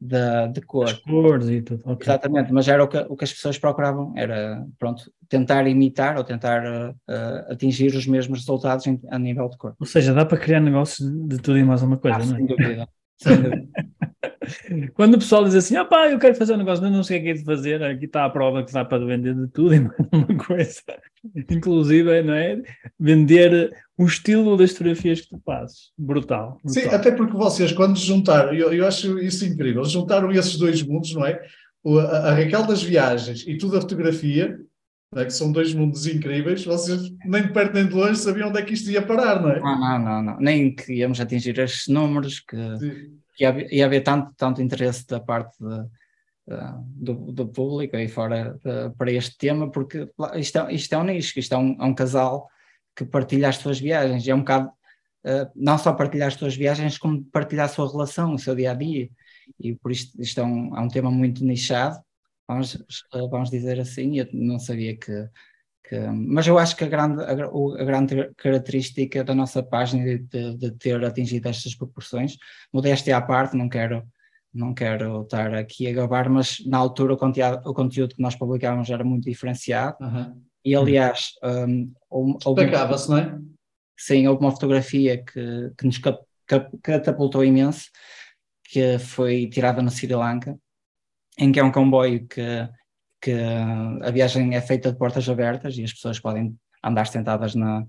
de, 0.00 0.48
de 0.52 0.60
cor. 0.62 0.84
As 0.84 0.92
cores 0.94 1.48
e 1.48 1.62
tudo. 1.62 1.82
Okay. 1.84 2.04
Exatamente, 2.04 2.52
mas 2.52 2.68
era 2.68 2.82
o 2.82 2.88
que, 2.88 2.98
o 3.08 3.16
que 3.16 3.24
as 3.24 3.32
pessoas 3.32 3.58
procuravam, 3.58 4.12
era 4.16 4.64
pronto, 4.78 5.10
tentar 5.28 5.66
imitar 5.66 6.16
ou 6.16 6.24
tentar 6.24 6.64
uh, 6.64 7.52
atingir 7.52 7.94
os 7.94 8.06
mesmos 8.06 8.40
resultados 8.40 8.86
em, 8.86 9.00
a 9.10 9.18
nível 9.18 9.48
de 9.48 9.56
cor. 9.56 9.74
Ou 9.78 9.86
seja, 9.86 10.12
dá 10.12 10.24
para 10.24 10.38
criar 10.38 10.60
negócios 10.60 11.08
de 11.28 11.38
tudo 11.38 11.58
e 11.58 11.64
mais 11.64 11.82
uma 11.82 11.96
coisa, 11.96 12.18
ah, 12.18 12.26
não 12.26 12.34
é? 12.34 12.38
Sem 12.38 12.46
dúvida. 12.46 12.88
Sem 13.18 13.36
dúvida. 13.36 13.68
Quando 14.94 15.14
o 15.14 15.18
pessoal 15.18 15.44
diz 15.44 15.54
assim, 15.54 15.76
ah 15.76 15.84
pá, 15.84 16.08
eu 16.08 16.18
quero 16.18 16.34
fazer 16.34 16.54
um 16.54 16.58
negócio, 16.58 16.82
mas 16.82 16.92
não 16.92 17.04
sei 17.04 17.20
o 17.20 17.22
que 17.22 17.28
é 17.28 17.34
de 17.34 17.44
fazer, 17.44 17.82
aqui 17.82 18.06
está 18.06 18.24
a 18.24 18.30
prova 18.30 18.64
que 18.64 18.72
dá 18.72 18.84
para 18.84 19.04
vender 19.04 19.34
de 19.34 19.46
tudo 19.48 19.74
e 19.74 19.80
mais 19.80 19.96
uma 20.12 20.44
coisa. 20.44 20.82
Inclusive, 21.50 22.22
não 22.22 22.34
é? 22.34 22.60
Vender 22.98 23.72
o 23.96 24.04
estilo 24.04 24.56
das 24.56 24.72
fotografias 24.72 25.20
que 25.20 25.28
tu 25.28 25.40
fazes. 25.44 25.92
Brutal. 25.96 26.58
brutal. 26.62 26.72
Sim, 26.72 26.88
até 26.88 27.10
porque 27.10 27.34
vocês, 27.34 27.72
quando 27.72 27.98
juntaram, 27.98 28.52
eu, 28.52 28.72
eu 28.72 28.86
acho 28.86 29.18
isso 29.18 29.44
incrível, 29.44 29.84
juntaram 29.84 30.30
esses 30.32 30.56
dois 30.56 30.82
mundos, 30.82 31.14
não 31.14 31.24
é? 31.24 31.40
O, 31.84 31.98
a, 31.98 32.30
a 32.30 32.34
Raquel 32.34 32.66
das 32.66 32.82
viagens 32.82 33.44
e 33.46 33.56
tudo 33.56 33.76
a 33.76 33.80
fotografia, 33.80 34.58
é? 35.14 35.24
que 35.24 35.32
são 35.32 35.52
dois 35.52 35.74
mundos 35.74 36.06
incríveis, 36.06 36.64
vocês 36.64 37.12
nem 37.24 37.42
de 37.42 37.52
perto 37.52 37.74
nem 37.74 37.86
de 37.86 37.94
longe 37.94 38.18
sabiam 38.18 38.48
onde 38.48 38.58
é 38.58 38.62
que 38.62 38.74
isto 38.74 38.90
ia 38.90 39.02
parar, 39.02 39.42
não 39.42 39.50
é? 39.50 39.60
Não, 39.60 39.78
não, 39.78 39.98
não, 39.98 40.22
não. 40.22 40.40
nem 40.40 40.74
que 40.74 40.92
íamos 40.92 41.20
atingir 41.20 41.58
estes 41.58 41.88
números 41.88 42.40
que. 42.40 42.56
Sim 42.78 43.22
ia, 43.38 43.74
ia 43.74 43.86
haver 43.86 44.02
tanto, 44.02 44.32
tanto 44.36 44.62
interesse 44.62 45.06
da 45.06 45.20
parte 45.20 45.56
de, 45.58 45.84
do, 46.46 47.32
do, 47.32 47.48
público 47.48 47.96
aí 47.96 48.08
fora 48.08 48.58
uh, 48.64 48.96
para 48.96 49.12
este 49.12 49.36
tema, 49.38 49.70
porque 49.70 50.08
isto 50.36 50.58
é, 50.58 50.74
isto 50.74 50.92
é 50.92 50.98
um 50.98 51.04
nicho, 51.04 51.38
isto 51.38 51.54
é 51.54 51.58
um, 51.58 51.76
é 51.80 51.84
um 51.84 51.94
casal 51.94 52.48
que 52.96 53.04
partilha 53.04 53.48
as 53.48 53.56
suas 53.56 53.78
viagens, 53.78 54.26
é 54.26 54.34
um 54.34 54.40
bocado 54.40 54.68
uh, 54.68 55.50
não 55.54 55.78
só 55.78 55.92
partilhar 55.92 56.28
as 56.28 56.34
suas 56.34 56.56
viagens, 56.56 56.98
como 56.98 57.24
partilhar 57.26 57.66
a 57.66 57.68
sua 57.68 57.90
relação, 57.90 58.34
o 58.34 58.38
seu 58.38 58.54
dia 58.54 58.72
a 58.72 58.74
dia, 58.74 59.08
e 59.58 59.74
por 59.74 59.92
isto 59.92 60.20
isto 60.20 60.40
é 60.40 60.44
um, 60.44 60.76
é 60.76 60.80
um 60.80 60.88
tema 60.88 61.10
muito 61.10 61.44
nichado, 61.44 62.00
vamos, 62.46 62.84
vamos 63.30 63.50
dizer 63.50 63.78
assim, 63.78 64.18
eu 64.18 64.28
não 64.32 64.58
sabia 64.58 64.96
que 64.96 65.28
que, 65.92 65.98
mas 65.98 66.46
eu 66.46 66.58
acho 66.58 66.74
que 66.76 66.84
a 66.84 66.88
grande, 66.88 67.22
a, 67.22 67.32
a, 67.32 67.84
grande 67.84 68.32
característica 68.36 69.22
da 69.22 69.34
nossa 69.34 69.62
página 69.62 70.16
de, 70.16 70.56
de, 70.56 70.70
ter 70.72 71.04
atingido 71.04 71.48
estas 71.48 71.74
proporções, 71.74 72.38
modéstia 72.72 73.16
à 73.16 73.20
parte, 73.20 73.56
não 73.56 73.68
quero, 73.68 74.02
não 74.52 74.74
quero 74.74 75.22
estar 75.22 75.54
aqui 75.54 75.86
a 75.88 75.92
gabar, 75.92 76.28
mas 76.28 76.64
na 76.66 76.78
altura 76.78 77.14
o 77.14 77.16
conteúdo, 77.16 77.62
o 77.64 77.74
conteúdo 77.74 78.14
que 78.14 78.22
nós 78.22 78.36
publicávamos 78.36 78.90
era 78.90 79.04
muito 79.04 79.24
diferenciado. 79.24 79.96
Uhum. 80.00 80.42
E 80.64 80.74
aliás, 80.76 81.32
um, 81.42 82.36
destacava-se, 82.54 83.10
não 83.10 83.18
é? 83.18 83.38
Sim, 83.98 84.26
houve 84.26 84.44
uma 84.44 84.52
fotografia 84.52 85.22
que, 85.22 85.72
que 85.76 85.86
nos 85.86 86.00
catapultou 86.82 87.44
imenso, 87.44 87.90
que 88.64 88.98
foi 88.98 89.48
tirada 89.48 89.82
no 89.82 89.90
Sri 89.90 90.14
Lanka, 90.14 90.56
em 91.38 91.50
que 91.50 91.58
é 91.58 91.64
um 91.64 91.72
comboio 91.72 92.26
que 92.26 92.68
que 93.22 93.32
a 94.02 94.10
viagem 94.10 94.54
é 94.56 94.60
feita 94.60 94.90
de 94.90 94.98
portas 94.98 95.28
abertas 95.28 95.78
e 95.78 95.84
as 95.84 95.92
pessoas 95.92 96.18
podem 96.18 96.58
andar 96.84 97.06
sentadas 97.06 97.54
na. 97.54 97.82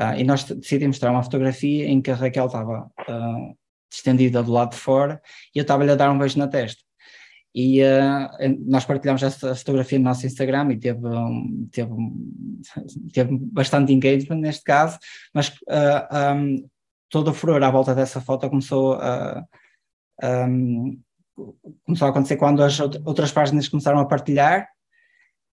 Uh, 0.00 0.16
e 0.16 0.24
nós 0.24 0.44
decidimos 0.44 0.98
tirar 0.98 1.12
uma 1.12 1.22
fotografia 1.22 1.86
em 1.86 2.00
que 2.00 2.10
a 2.10 2.14
Raquel 2.14 2.46
estava 2.46 2.90
uh, 3.00 3.58
estendida 3.94 4.42
do 4.42 4.52
lado 4.52 4.70
de 4.70 4.76
fora 4.76 5.20
e 5.54 5.58
eu 5.58 5.62
estava-lhe 5.62 5.90
a 5.90 5.94
dar 5.94 6.10
um 6.10 6.18
beijo 6.18 6.38
na 6.38 6.48
testa. 6.48 6.82
E 7.54 7.82
uh, 7.82 8.28
nós 8.66 8.84
partilhamos 8.84 9.22
essa 9.22 9.54
fotografia 9.54 9.98
no 9.98 10.06
nosso 10.06 10.26
Instagram 10.26 10.72
e 10.72 10.78
teve, 10.78 11.06
um, 11.06 11.68
teve, 11.70 11.92
teve 13.12 13.38
bastante 13.38 13.92
engagement 13.92 14.40
neste 14.40 14.64
caso, 14.64 14.98
mas 15.34 15.52
um, 16.34 16.66
todo 17.10 17.28
o 17.28 17.34
furor 17.34 17.62
à 17.62 17.70
volta 17.70 17.94
dessa 17.94 18.20
foto 18.20 18.48
começou 18.48 18.94
a. 18.94 19.44
Um, 20.22 20.98
começou 21.84 22.06
a 22.06 22.10
acontecer 22.10 22.36
quando 22.36 22.62
as 22.62 22.78
outras 22.80 23.32
páginas 23.32 23.68
começaram 23.68 23.98
a 23.98 24.06
partilhar 24.06 24.68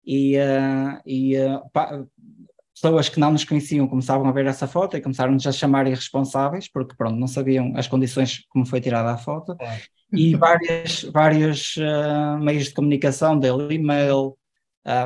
e, 0.06 0.38
uh, 0.38 1.02
e 1.06 1.38
uh, 1.38 1.62
pessoas 2.76 3.08
que 3.08 3.20
não 3.20 3.32
nos 3.32 3.46
conheciam 3.46 3.88
começavam 3.88 4.28
a 4.28 4.32
ver 4.32 4.46
essa 4.46 4.68
foto 4.68 4.98
e 4.98 5.02
começaram-nos 5.02 5.48
a 5.48 5.52
chamar 5.52 5.88
irresponsáveis, 5.88 6.68
porque 6.68 6.94
pronto, 6.96 7.16
não 7.16 7.28
sabiam 7.28 7.72
as 7.76 7.88
condições 7.88 8.44
como 8.50 8.66
foi 8.66 8.82
tirada 8.82 9.12
a 9.12 9.18
foto, 9.18 9.56
é. 9.60 9.80
e 10.12 10.36
várias, 10.38 11.04
vários 11.04 11.78
uh, 11.78 12.38
meios 12.38 12.66
de 12.66 12.74
comunicação, 12.74 13.40
Daily 13.40 13.80
Mail, 13.80 14.38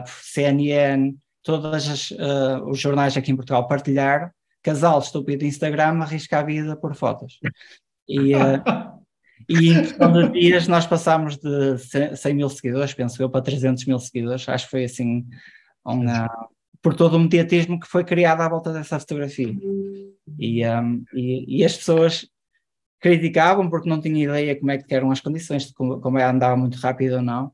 CNN, 0.05 1.15
todos 1.41 2.11
os 2.67 2.79
jornais 2.79 3.15
aqui 3.15 3.31
em 3.31 3.35
Portugal 3.35 3.65
partilharam, 3.67 4.29
casal 4.61 4.99
estúpido 4.99 5.45
Instagram 5.45 6.01
arrisca 6.01 6.39
a 6.39 6.43
vida 6.43 6.75
por 6.75 6.95
fotos. 6.95 7.39
E, 8.09 8.33
E 9.47 9.69
em 9.69 9.81
questão 9.81 10.11
de 10.11 10.29
dias 10.31 10.67
nós 10.67 10.85
passámos 10.85 11.37
de 11.37 11.77
100 12.15 12.33
mil 12.33 12.49
seguidores, 12.49 12.93
penso 12.93 13.21
eu, 13.21 13.29
para 13.29 13.41
300 13.41 13.85
mil 13.85 13.97
seguidores. 13.97 14.47
Acho 14.49 14.65
que 14.65 14.71
foi 14.71 14.83
assim, 14.83 15.25
uma, 15.83 16.27
por 16.81 16.95
todo 16.95 17.15
o 17.15 17.19
mediatismo 17.19 17.79
que 17.79 17.87
foi 17.87 18.03
criado 18.03 18.41
à 18.41 18.49
volta 18.49 18.71
dessa 18.71 18.99
fotografia. 18.99 19.53
E, 20.37 20.65
um, 20.67 21.03
e, 21.13 21.59
e, 21.59 21.65
as 21.65 21.75
pessoas 21.75 22.27
criticavam 22.99 23.69
porque 23.69 23.89
não 23.89 23.99
tinham 23.99 24.29
ideia 24.29 24.57
como 24.57 24.71
é 24.71 24.77
que 24.77 24.93
eram 24.93 25.11
as 25.11 25.19
condições, 25.19 25.71
como, 25.71 25.99
como 25.99 26.17
é, 26.17 26.23
andava 26.23 26.55
muito 26.55 26.77
rápido 26.77 27.17
ou 27.17 27.21
não. 27.21 27.51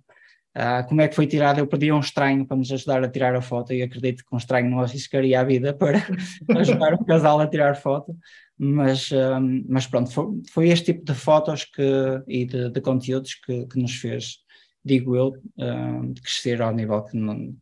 Uh, 0.55 0.88
como 0.88 1.01
é 1.01 1.08
que 1.08 1.15
foi 1.15 1.27
tirada? 1.27 1.60
Eu 1.60 1.67
pedi 1.67 1.91
um 1.91 2.00
estranho 2.00 2.46
para 2.46 2.55
nos 2.55 2.72
ajudar 2.72 3.03
a 3.03 3.10
tirar 3.10 3.36
a 3.36 3.41
foto 3.41 3.74
e 3.74 3.82
acredito 3.82 4.24
que 4.24 4.34
um 4.34 4.38
estranho 4.38 4.70
não 4.70 4.79
arriscaria 4.79 5.39
a 5.39 5.44
vida 5.44 5.74
para 5.74 6.00
ajudar 6.58 6.94
o 6.94 7.03
casal 7.03 7.39
a 7.41 7.48
tirar 7.48 7.75
foto 7.75 8.15
mas, 8.58 9.12
um, 9.12 9.65
mas 9.67 9.86
pronto, 9.86 10.12
foi, 10.12 10.25
foi, 10.50 10.70
este 10.70 10.94
tipo 10.94 11.05
de 11.05 11.13
fotos 11.13 11.65
que, 11.65 11.84
e 12.27 12.46
de, 12.46 12.70
de 12.70 12.82
conteúdos 12.82 13.36
que, 13.36 13.65
que, 13.65 13.79
nos 13.79 13.96
fez, 13.96 14.38
digo 14.86 15.15
eu, 15.15 15.34
um, 15.58 16.13
crescer 16.13 16.62
ao 16.62 16.74
nível 16.74 17.04
que, 17.04 17.18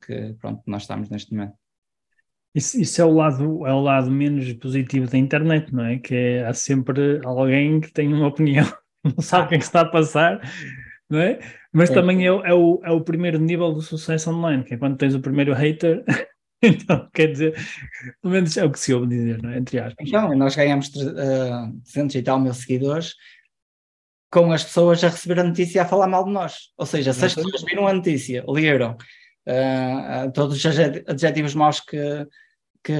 que 0.05 0.33
pronto, 0.39 0.61
nós 0.67 0.83
estamos 0.83 1.09
neste 1.09 1.33
momento. 1.33 1.53
Isso, 2.53 2.79
isso, 2.79 3.01
é, 3.01 3.05
o 3.05 3.11
lado, 3.11 3.65
é 3.65 3.73
o 3.73 3.81
lado 3.81 4.11
menos 4.11 4.51
positivo 4.53 5.09
da 5.09 5.17
internet, 5.17 5.73
não 5.73 5.85
é? 5.85 5.97
Que 5.97 6.13
é, 6.13 6.45
há 6.45 6.53
sempre 6.53 7.19
alguém 7.25 7.79
que 7.79 7.91
tem 7.91 8.13
uma 8.13 8.27
opinião, 8.27 8.65
não 9.03 9.23
sabe 9.23 9.45
o 9.45 9.49
que 9.49 9.55
é 9.55 9.57
que 9.57 9.63
está 9.63 9.81
a 9.81 9.89
passar, 9.89 10.39
não 11.09 11.19
é? 11.19 11.39
Mas 11.71 11.89
é. 11.89 11.93
também 11.93 12.27
é, 12.27 12.27
é, 12.27 12.53
o, 12.53 12.79
é 12.83 12.91
o 12.91 13.01
primeiro 13.01 13.39
nível 13.39 13.71
do 13.73 13.81
sucesso 13.81 14.29
online, 14.29 14.63
que 14.63 14.75
é 14.75 14.77
quando 14.77 14.97
tens 14.97 15.15
o 15.15 15.21
primeiro 15.21 15.53
hater 15.53 16.03
Então, 16.63 17.09
quer 17.13 17.27
dizer, 17.27 17.53
pelo 18.21 18.33
menos 18.33 18.55
é 18.55 18.63
o 18.63 18.71
que 18.71 18.79
se 18.79 18.93
ouve 18.93 19.07
dizer, 19.07 19.41
não 19.41 19.49
é? 19.49 19.57
Entre 19.57 19.79
aspas. 19.79 20.07
Então, 20.07 20.33
nós 20.33 20.55
ganhamos 20.55 20.87
uh, 20.95 21.73
200 21.83 22.15
e 22.15 22.21
tal 22.23 22.39
mil 22.39 22.53
seguidores 22.53 23.15
com 24.33 24.51
as 24.51 24.63
pessoas 24.63 25.03
a 25.03 25.09
receber 25.09 25.39
a 25.39 25.43
notícia 25.43 25.83
a 25.83 25.85
falar 25.85 26.07
mal 26.07 26.25
de 26.25 26.31
nós. 26.31 26.71
Ou 26.75 26.87
seja, 26.87 27.13
se 27.13 27.23
as 27.23 27.35
pessoas 27.35 27.61
viram 27.61 27.87
a 27.87 27.93
notícia, 27.93 28.43
leram 28.47 28.97
uh, 29.47 30.31
todos 30.33 30.57
os 30.57 30.65
adjetivos 31.07 31.53
maus 31.53 31.79
que, 31.79 32.25
que, 32.83 32.95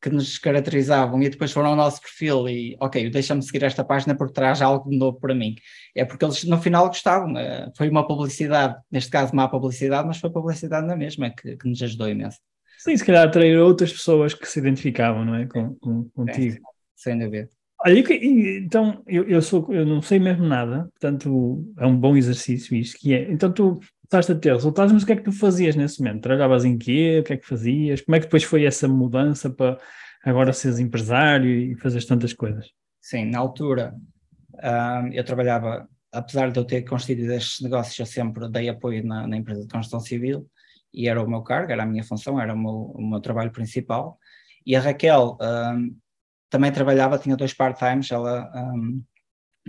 que, 0.00 0.08
nos 0.08 0.38
caracterizavam 0.38 1.22
e 1.22 1.28
depois 1.28 1.52
foram 1.52 1.68
ao 1.68 1.76
nosso 1.76 2.00
perfil 2.00 2.48
e, 2.48 2.78
ok, 2.80 3.10
deixa-me 3.10 3.42
seguir 3.42 3.62
esta 3.62 3.84
página 3.84 4.16
porque 4.16 4.32
traz 4.32 4.62
algo 4.62 4.88
de 4.88 4.96
novo 4.96 5.20
para 5.20 5.34
mim. 5.34 5.54
É 5.94 6.02
porque 6.02 6.24
eles 6.24 6.42
no 6.44 6.58
final 6.58 6.88
gostavam. 6.88 7.34
Uh, 7.34 7.70
foi 7.76 7.90
uma 7.90 8.06
publicidade, 8.06 8.74
neste 8.90 9.10
caso 9.10 9.36
má 9.36 9.46
publicidade, 9.46 10.08
mas 10.08 10.16
foi 10.16 10.30
publicidade 10.30 10.86
na 10.86 10.96
mesma 10.96 11.28
que, 11.28 11.58
que 11.58 11.68
nos 11.68 11.82
ajudou 11.82 12.08
imenso. 12.08 12.38
Sim, 12.78 12.96
se 12.96 13.04
calhar 13.04 13.28
atrair 13.28 13.58
outras 13.58 13.92
pessoas 13.92 14.32
que 14.32 14.48
se 14.48 14.60
identificavam, 14.60 15.26
não 15.26 15.34
é? 15.34 15.44
Com, 15.44 15.74
com 15.74 16.08
contigo. 16.08 16.56
É, 16.56 16.60
sem 16.96 17.18
dúvida. 17.18 17.50
Olha, 17.86 18.02
então, 18.24 19.02
eu, 19.06 19.28
eu, 19.28 19.42
sou, 19.42 19.70
eu 19.72 19.84
não 19.84 20.00
sei 20.00 20.18
mesmo 20.18 20.46
nada, 20.46 20.88
portanto, 20.92 21.74
é 21.78 21.86
um 21.86 21.94
bom 21.94 22.16
exercício 22.16 22.74
isto, 22.74 22.98
que 22.98 23.12
é, 23.12 23.30
então 23.30 23.52
tu 23.52 23.78
estás 24.04 24.30
a 24.30 24.34
ter 24.34 24.54
resultados, 24.54 24.90
mas 24.90 25.02
o 25.02 25.06
que 25.06 25.12
é 25.12 25.16
que 25.16 25.22
tu 25.22 25.32
fazias 25.32 25.76
nesse 25.76 26.00
momento? 26.00 26.22
Trabalhavas 26.22 26.64
em 26.64 26.78
quê? 26.78 27.18
O 27.20 27.24
que 27.24 27.34
é 27.34 27.36
que 27.36 27.46
fazias? 27.46 28.00
Como 28.00 28.16
é 28.16 28.20
que 28.20 28.26
depois 28.26 28.42
foi 28.42 28.64
essa 28.64 28.88
mudança 28.88 29.50
para 29.50 29.78
agora 30.24 30.52
seres 30.54 30.78
empresário 30.78 31.50
e 31.50 31.74
fazeres 31.76 32.06
tantas 32.06 32.32
coisas? 32.32 32.70
Sim, 33.02 33.26
na 33.26 33.38
altura 33.38 33.94
um, 34.54 35.12
eu 35.12 35.22
trabalhava, 35.22 35.86
apesar 36.10 36.50
de 36.50 36.58
eu 36.58 36.64
ter 36.64 36.82
constituído 36.82 37.32
estes 37.34 37.60
negócios, 37.60 37.98
eu 37.98 38.06
sempre 38.06 38.48
dei 38.48 38.70
apoio 38.70 39.04
na, 39.04 39.26
na 39.26 39.36
empresa 39.36 39.60
de 39.60 39.68
construção 39.68 40.00
civil, 40.00 40.48
e 40.90 41.06
era 41.06 41.22
o 41.22 41.28
meu 41.28 41.42
cargo, 41.42 41.70
era 41.70 41.82
a 41.82 41.86
minha 41.86 42.04
função, 42.04 42.40
era 42.40 42.54
o 42.54 42.58
meu, 42.58 42.92
o 42.94 43.06
meu 43.06 43.20
trabalho 43.20 43.50
principal. 43.50 44.18
E 44.64 44.74
a 44.74 44.80
Raquel 44.80 45.36
um, 45.38 45.94
também 46.54 46.70
trabalhava, 46.70 47.18
tinha 47.18 47.36
dois 47.36 47.52
part-times, 47.52 48.12
ela 48.12 48.48
um, 48.54 49.02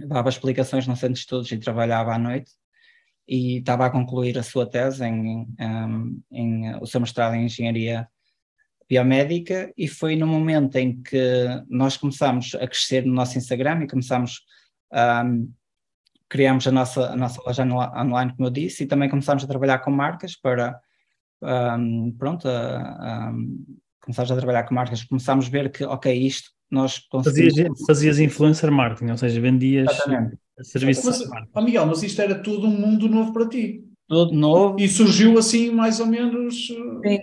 dava 0.07 0.29
explicações 0.29 0.85
no 0.85 0.95
centro 0.95 1.15
de 1.15 1.19
estudos 1.21 1.51
e 1.51 1.57
trabalhava 1.57 2.13
à 2.13 2.19
noite. 2.19 2.51
E 3.27 3.57
estava 3.57 3.87
a 3.87 3.89
concluir 3.89 4.37
a 4.37 4.43
sua 4.43 4.69
tese 4.69 5.03
em, 5.03 5.47
um, 5.59 6.21
em 6.31 6.75
o 6.75 6.85
seu 6.85 7.01
mestrado 7.01 7.33
em 7.33 7.45
engenharia 7.45 8.07
biomédica 8.87 9.73
e 9.75 9.87
foi 9.87 10.15
no 10.15 10.27
momento 10.27 10.75
em 10.75 11.01
que 11.01 11.47
nós 11.67 11.97
começamos 11.97 12.53
a 12.53 12.67
crescer 12.67 13.03
no 13.03 13.15
nosso 13.15 13.35
Instagram 13.35 13.83
e 13.83 13.87
começamos 13.87 14.41
um, 14.93 15.51
criamos 16.29 16.67
a 16.67 16.71
nossa, 16.71 17.13
a 17.13 17.15
nossa 17.15 17.41
loja 17.41 17.63
online, 17.63 18.31
como 18.35 18.47
eu 18.47 18.51
disse, 18.51 18.83
e 18.83 18.87
também 18.87 19.09
começámos 19.09 19.43
a 19.43 19.47
trabalhar 19.47 19.79
com 19.79 19.89
marcas 19.89 20.35
para 20.35 20.79
um, 21.41 22.15
pronto, 22.15 22.47
a, 22.47 23.29
a, 23.29 23.33
começaste 24.01 24.31
a 24.31 24.37
trabalhar 24.37 24.65
com 24.65 24.75
marcas, 24.75 25.03
começámos 25.03 25.47
a 25.47 25.49
ver 25.49 25.71
que, 25.71 25.83
ok, 25.83 26.13
isto 26.13 26.54
nós 26.75 26.99
conseguimos... 26.99 27.55
Fazias, 27.55 27.85
fazias 27.87 28.19
influencer 28.19 28.71
marketing, 28.71 29.11
ou 29.11 29.17
seja, 29.17 29.41
vendias... 29.41 29.89
Exatamente, 29.91 30.37
Serviço 30.61 31.05
mas, 31.05 31.21
oh 31.53 31.61
Miguel, 31.61 31.85
mas 31.85 32.01
isto 32.01 32.21
era 32.21 32.35
tudo 32.35 32.67
um 32.67 32.71
mundo 32.71 33.09
novo 33.09 33.33
para 33.33 33.49
ti. 33.49 33.83
Tudo 34.07 34.33
novo. 34.33 34.79
E 34.79 34.87
surgiu 34.87 35.37
assim 35.37 35.69
mais 35.69 35.99
ou 35.99 36.05
menos. 36.05 36.67
Sim, 36.67 37.19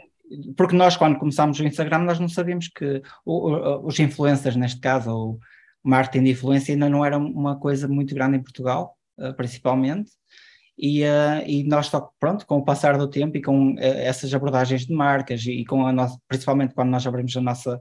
porque 0.56 0.76
nós, 0.76 0.96
quando 0.96 1.18
começámos 1.18 1.58
o 1.58 1.64
Instagram, 1.64 2.00
nós 2.00 2.18
não 2.18 2.28
sabíamos 2.28 2.68
que 2.68 3.02
os 3.24 3.98
influencers, 3.98 4.56
neste 4.56 4.80
caso, 4.80 5.10
o 5.14 5.40
marketing 5.82 6.24
de 6.24 6.30
influência, 6.32 6.74
ainda 6.74 6.88
não 6.88 7.04
era 7.04 7.16
uma 7.16 7.58
coisa 7.58 7.88
muito 7.88 8.14
grande 8.14 8.36
em 8.36 8.42
Portugal, 8.42 8.96
eh, 9.18 9.32
principalmente. 9.32 10.10
E, 10.78 11.04
uh, 11.04 11.44
e 11.46 11.64
nós 11.64 11.86
só, 11.86 12.10
pronto, 12.18 12.46
com 12.46 12.56
o 12.56 12.64
passar 12.64 12.96
do 12.96 13.08
tempo 13.08 13.36
e 13.36 13.42
com 13.42 13.74
uh, 13.74 13.78
essas 13.78 14.32
abordagens 14.32 14.86
de 14.86 14.92
marcas 14.92 15.44
e, 15.44 15.52
e, 15.60 15.64
com 15.64 15.86
a 15.86 15.92
nossa, 15.92 16.18
principalmente 16.26 16.74
quando 16.74 16.88
nós 16.90 17.06
abrimos 17.06 17.36
a 17.36 17.40
nossa, 17.40 17.80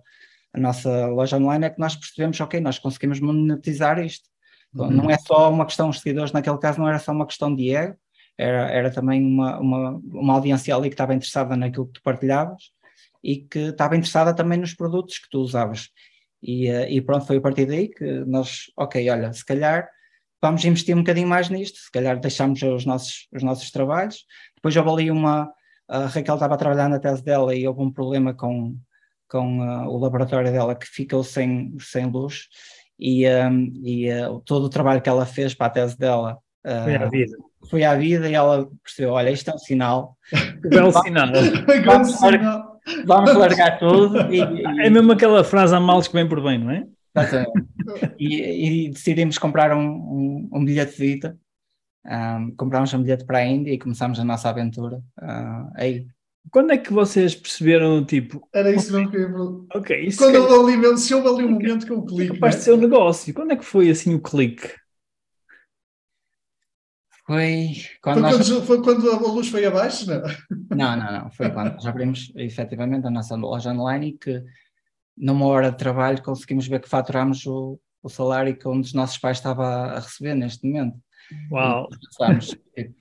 a 0.54 0.60
nossa 0.60 1.08
loja 1.08 1.38
online, 1.38 1.66
é 1.66 1.70
que 1.70 1.80
nós 1.80 1.96
percebemos, 1.96 2.40
ok, 2.40 2.60
nós 2.60 2.78
conseguimos 2.80 3.20
monetizar 3.20 4.00
isto. 4.00 4.30
Uhum. 4.74 4.90
Não 4.90 5.10
é 5.10 5.18
só 5.18 5.52
uma 5.52 5.66
questão 5.66 5.90
de 5.90 6.00
seguidores, 6.00 6.32
naquele 6.32 6.58
caso 6.58 6.80
não 6.80 6.88
era 6.88 7.00
só 7.00 7.12
uma 7.12 7.26
questão 7.26 7.54
de 7.54 7.76
ego, 7.76 7.96
era, 8.38 8.70
era 8.72 8.92
também 8.92 9.24
uma, 9.24 9.60
uma, 9.60 10.02
uma 10.04 10.34
audiência 10.34 10.76
ali 10.76 10.90
que 10.90 10.94
estava 10.94 11.14
interessada 11.14 11.56
naquilo 11.56 11.88
que 11.88 11.94
tu 11.94 12.02
partilhavas 12.02 12.72
e 13.24 13.38
que 13.38 13.60
estava 13.60 13.96
interessada 13.96 14.34
também 14.34 14.58
nos 14.58 14.74
produtos 14.74 15.20
que 15.20 15.30
tu 15.30 15.40
usavas. 15.40 15.90
E, 16.42 16.70
uh, 16.72 16.88
e 16.90 17.02
pronto, 17.02 17.26
foi 17.26 17.38
a 17.38 17.42
partir 17.42 17.66
daí 17.66 17.88
que 17.88 18.06
nós, 18.26 18.72
ok, 18.76 19.10
olha, 19.10 19.32
se 19.32 19.46
calhar 19.46 19.88
vamos 20.42 20.66
investir 20.66 20.96
um 20.96 21.00
bocadinho 21.02 21.28
mais 21.28 21.50
nisto, 21.50 21.78
se 21.78 21.92
calhar 21.92 22.20
deixamos 22.20 22.62
os 22.64 22.86
nossos, 22.86 23.28
os 23.32 23.44
nossos 23.44 23.70
trabalhos. 23.70 24.26
Depois 24.56 24.76
houve 24.76 24.90
ali 24.90 25.12
uma, 25.12 25.52
a 25.88 26.08
Raquel 26.08 26.34
estava 26.34 26.56
a 26.56 26.58
trabalhar 26.58 26.90
na 26.90 27.00
tese 27.00 27.24
dela 27.24 27.54
e 27.54 27.68
houve 27.68 27.82
um 27.82 27.92
problema 27.92 28.34
com, 28.34 28.76
com 29.32 29.62
uh, 29.62 29.88
o 29.88 29.98
laboratório 29.98 30.52
dela 30.52 30.76
que 30.76 30.86
ficou 30.86 31.24
sem, 31.24 31.74
sem 31.80 32.06
luz 32.06 32.50
e, 33.00 33.26
um, 33.30 33.72
e 33.82 34.12
uh, 34.12 34.42
todo 34.42 34.66
o 34.66 34.70
trabalho 34.70 35.02
que 35.02 35.08
ela 35.08 35.26
fez 35.26 35.54
para 35.54 35.68
a 35.68 35.70
tese 35.70 35.98
dela 35.98 36.38
uh, 36.68 36.84
foi 36.84 36.96
à 36.96 37.10
vida. 37.10 37.38
Foi 37.70 37.84
à 37.86 37.96
vida 37.96 38.30
e 38.30 38.34
ela 38.34 38.68
percebeu, 38.84 39.14
olha, 39.14 39.30
isto 39.30 39.50
é 39.50 39.54
um 39.54 39.58
sinal. 39.58 40.18
Belo 40.62 40.92
sinal. 40.92 41.28
vamos, 41.86 42.22
largar, 42.22 42.68
vamos 43.06 43.34
largar 43.36 43.80
tudo. 43.80 44.34
E, 44.34 44.42
e... 44.42 44.86
É 44.86 44.90
mesmo 44.90 45.14
aquela 45.14 45.44
frase 45.46 45.74
a 45.74 45.80
males 45.80 46.10
que 46.10 46.14
vem 46.14 46.28
por 46.28 46.44
bem, 46.44 46.60
não 46.60 46.72
é? 46.72 46.86
e, 48.20 48.86
e, 48.86 48.90
decidimos 48.90 49.38
comprar 49.38 49.76
um, 49.76 49.86
um, 49.86 50.50
um 50.52 50.66
bilhete 50.66 50.98
de 50.98 51.06
ida. 51.06 51.38
Um, 52.06 52.52
comprámos 52.58 52.94
um 52.94 53.02
bilhete 53.02 53.26
para 53.26 53.38
a 53.38 53.46
Índia 53.46 53.72
e 53.72 53.80
começámos 53.80 54.20
a 54.20 54.26
nossa 54.26 54.50
aventura 54.50 54.98
uh, 55.22 55.72
aí. 55.76 56.06
Quando 56.50 56.72
é 56.72 56.78
que 56.78 56.92
vocês 56.92 57.36
perceberam, 57.36 58.04
tipo... 58.04 58.48
Era 58.54 58.72
isso 58.72 58.92
mesmo 58.92 59.12
que 59.12 59.18
eu 59.18 59.30
ia 59.30 59.80
Ok, 59.80 60.06
isso 60.06 60.18
Quando 60.18 60.32
que... 60.32 60.54
houve 60.54 60.74
ali, 60.74 60.98
se 60.98 61.14
houve 61.14 61.28
ali 61.28 61.46
um 61.46 61.52
momento 61.52 61.86
que 61.86 61.92
eu 61.92 62.04
clique, 62.04 62.34
Capaz 62.34 62.56
de 62.56 62.64
ser 62.64 62.74
um 62.74 62.78
negócio. 62.78 63.34
Quando 63.34 63.52
é 63.52 63.56
que 63.56 63.64
foi, 63.64 63.90
assim, 63.90 64.16
o 64.16 64.22
clique? 64.22 64.68
Foi 67.26 67.76
quando, 68.02 68.22
foi, 68.22 68.22
nós... 68.22 68.50
quando, 68.50 68.66
foi 68.66 68.82
quando 68.82 69.12
a 69.12 69.18
luz 69.18 69.48
foi 69.50 69.66
abaixo, 69.66 70.06
não? 70.08 70.22
Não, 70.76 70.98
não, 70.98 71.12
não. 71.12 71.32
Foi 71.32 71.50
quando 71.50 71.74
nós 71.74 71.86
abrimos, 71.86 72.32
efetivamente, 72.36 73.08
a 73.08 73.12
nossa 73.12 73.36
loja 73.36 73.72
online 73.72 74.10
e 74.10 74.18
que 74.18 74.44
numa 75.16 75.46
hora 75.46 75.72
de 75.72 75.78
trabalho 75.78 76.22
conseguimos 76.22 76.68
ver 76.68 76.82
que 76.82 76.90
faturámos 76.90 77.46
o, 77.46 77.80
o 78.02 78.10
salário 78.10 78.58
que 78.58 78.68
um 78.68 78.82
dos 78.82 78.94
nossos 78.94 79.18
pais 79.18 79.38
estava 79.38 79.66
a 79.66 80.00
receber 80.00 80.36
neste 80.36 80.68
momento. 80.68 80.98
Uau! 81.52 81.88
Pensámos, 81.90 82.48
tipo, 82.76 82.96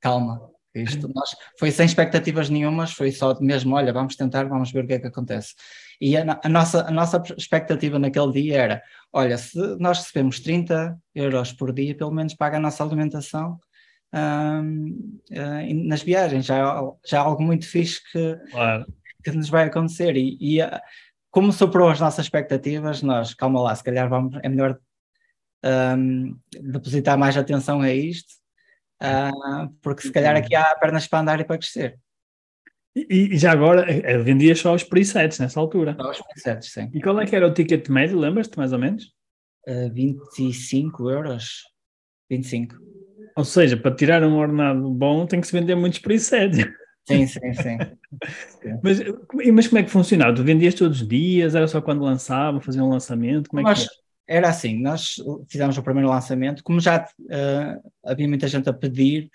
calma, 0.00 0.50
isto 0.82 1.10
nós, 1.14 1.30
foi 1.58 1.70
sem 1.70 1.86
expectativas 1.86 2.48
nenhumas, 2.48 2.92
foi 2.92 3.10
só 3.10 3.38
mesmo, 3.40 3.74
olha, 3.74 3.92
vamos 3.92 4.16
tentar, 4.16 4.44
vamos 4.44 4.70
ver 4.70 4.84
o 4.84 4.86
que 4.86 4.94
é 4.94 4.98
que 4.98 5.06
acontece. 5.06 5.54
E 6.00 6.16
a, 6.16 6.38
a, 6.42 6.48
nossa, 6.48 6.86
a 6.86 6.90
nossa 6.90 7.22
expectativa 7.36 7.98
naquele 7.98 8.32
dia 8.32 8.62
era, 8.62 8.82
olha, 9.12 9.38
se 9.38 9.58
nós 9.78 9.98
recebemos 9.98 10.40
30 10.40 10.98
euros 11.14 11.52
por 11.52 11.72
dia, 11.72 11.96
pelo 11.96 12.10
menos 12.12 12.34
paga 12.34 12.58
a 12.58 12.60
nossa 12.60 12.84
alimentação 12.84 13.58
hum, 14.14 15.18
hum, 15.30 15.88
nas 15.88 16.02
viagens, 16.02 16.44
já, 16.44 16.82
já 17.06 17.18
é 17.18 17.20
algo 17.20 17.42
muito 17.42 17.66
fixe 17.66 18.00
que, 18.12 18.36
claro. 18.50 18.86
que 19.24 19.30
nos 19.32 19.48
vai 19.48 19.64
acontecer. 19.64 20.16
E, 20.16 20.36
e 20.40 20.60
como 21.30 21.52
superou 21.52 21.88
as 21.88 22.00
nossas 22.00 22.26
expectativas, 22.26 23.02
nós, 23.02 23.34
calma 23.34 23.60
lá, 23.60 23.74
se 23.74 23.84
calhar 23.84 24.08
vamos, 24.08 24.38
é 24.42 24.48
melhor 24.48 24.78
um, 25.98 26.36
depositar 26.62 27.18
mais 27.18 27.36
atenção 27.36 27.80
a 27.80 27.92
isto, 27.92 28.34
uh, 29.02 29.68
porque 29.82 30.02
se 30.02 30.12
calhar 30.12 30.36
aqui 30.36 30.54
há 30.54 30.74
pernas 30.76 31.06
para 31.06 31.20
andar 31.20 31.40
e 31.40 31.44
para 31.44 31.58
crescer. 31.58 31.98
E, 32.96 33.34
e 33.34 33.38
já 33.38 33.52
agora, 33.52 33.84
eh, 33.90 34.18
vendia 34.18 34.54
só 34.54 34.74
os 34.74 34.82
presets 34.82 35.38
nessa 35.38 35.60
altura? 35.60 35.94
Só 36.00 36.10
os 36.10 36.22
presets, 36.22 36.72
sim. 36.72 36.90
E 36.94 37.00
qual 37.02 37.20
é 37.20 37.26
que 37.26 37.36
era 37.36 37.46
o 37.46 37.52
ticket 37.52 37.88
médio, 37.90 38.18
lembras-te 38.18 38.56
mais 38.56 38.72
ou 38.72 38.78
menos? 38.78 39.12
Uh, 39.68 39.92
25 39.92 41.10
euros, 41.10 41.62
25. 42.30 42.76
Ou 43.36 43.44
seja, 43.44 43.76
para 43.76 43.94
tirar 43.94 44.24
um 44.24 44.36
ordenado 44.38 44.88
bom 44.90 45.26
tem 45.26 45.42
que 45.42 45.46
se 45.46 45.52
vender 45.52 45.74
muitos 45.74 45.98
presets. 45.98 46.66
Sim, 47.04 47.26
sim, 47.26 47.52
sim. 47.52 47.76
mas, 48.82 48.98
mas 49.52 49.68
como 49.68 49.78
é 49.78 49.82
que 49.82 49.90
funcionava? 49.90 50.34
Tu 50.34 50.42
vendias 50.42 50.74
todos 50.74 51.02
os 51.02 51.06
dias? 51.06 51.54
Era 51.54 51.68
só 51.68 51.82
quando 51.82 52.02
lançavam, 52.02 52.62
faziam 52.62 52.86
um 52.86 52.90
lançamento? 52.90 53.50
Como 53.50 53.60
é 53.60 53.62
nós, 53.64 53.78
que 53.78 53.84
era? 53.84 54.05
Era 54.28 54.48
assim, 54.48 54.80
nós 54.80 55.16
fizemos 55.48 55.76
o 55.78 55.82
primeiro 55.82 56.08
lançamento, 56.08 56.62
como 56.64 56.80
já 56.80 57.04
uh, 57.04 57.90
havia 58.04 58.28
muita 58.28 58.48
gente 58.48 58.68
a 58.68 58.72
pedir, 58.72 59.30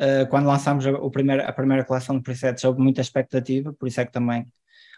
uh, 0.00 0.28
quando 0.28 0.46
lançámos 0.46 0.86
a, 0.86 0.90
o 0.92 1.10
primeiro, 1.10 1.42
a 1.42 1.52
primeira 1.52 1.84
coleção 1.84 2.16
de 2.16 2.22
presets 2.22 2.64
houve 2.64 2.80
muita 2.80 3.00
expectativa, 3.00 3.72
por 3.72 3.88
isso 3.88 4.00
é 4.00 4.06
que 4.06 4.12
também 4.12 4.46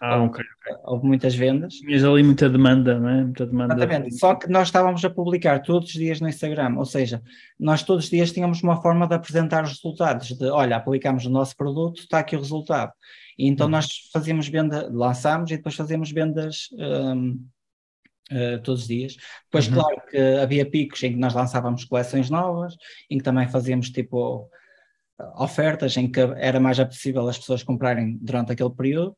ah, 0.00 0.22
ok. 0.22 0.44
Houve 0.84 1.06
muitas 1.06 1.34
vendas. 1.34 1.74
Tinhas 1.74 2.04
ali 2.04 2.22
muita 2.22 2.48
demanda, 2.48 2.98
não 2.98 3.08
é? 3.08 3.24
Muita 3.24 3.46
demanda. 3.46 3.74
Exatamente. 3.74 4.16
Só 4.16 4.34
que 4.34 4.48
nós 4.48 4.68
estávamos 4.68 5.04
a 5.04 5.10
publicar 5.10 5.60
todos 5.60 5.88
os 5.88 5.94
dias 5.94 6.20
no 6.20 6.28
Instagram, 6.28 6.76
ou 6.76 6.84
seja, 6.84 7.20
nós 7.58 7.82
todos 7.82 8.04
os 8.04 8.10
dias 8.10 8.30
tínhamos 8.32 8.62
uma 8.62 8.80
forma 8.80 9.08
de 9.08 9.14
apresentar 9.14 9.64
os 9.64 9.70
resultados, 9.70 10.28
de 10.28 10.46
olha, 10.46 10.76
aplicamos 10.76 11.26
o 11.26 11.30
nosso 11.30 11.56
produto, 11.56 12.00
está 12.00 12.20
aqui 12.20 12.36
o 12.36 12.38
resultado. 12.38 12.92
E 13.36 13.48
então 13.48 13.66
uhum. 13.66 13.72
nós 13.72 13.88
fazíamos 14.12 14.48
venda, 14.48 14.88
lançámos 14.92 15.50
e 15.50 15.56
depois 15.56 15.74
fazíamos 15.74 16.12
vendas 16.12 16.68
um, 16.72 17.44
uh, 18.32 18.60
todos 18.62 18.82
os 18.82 18.88
dias. 18.88 19.16
Depois, 19.44 19.68
uhum. 19.68 19.74
claro 19.74 20.02
que 20.10 20.18
havia 20.18 20.68
picos 20.68 21.02
em 21.02 21.12
que 21.12 21.18
nós 21.18 21.34
lançávamos 21.34 21.84
coleções 21.84 22.30
novas, 22.30 22.74
em 23.10 23.18
que 23.18 23.24
também 23.24 23.48
fazíamos 23.48 23.90
tipo 23.90 24.48
ofertas 25.36 25.96
em 25.96 26.10
que 26.10 26.20
era 26.20 26.60
mais 26.60 26.78
possível 26.78 27.28
as 27.28 27.38
pessoas 27.38 27.62
comprarem 27.62 28.16
durante 28.20 28.52
aquele 28.52 28.70
período. 28.70 29.16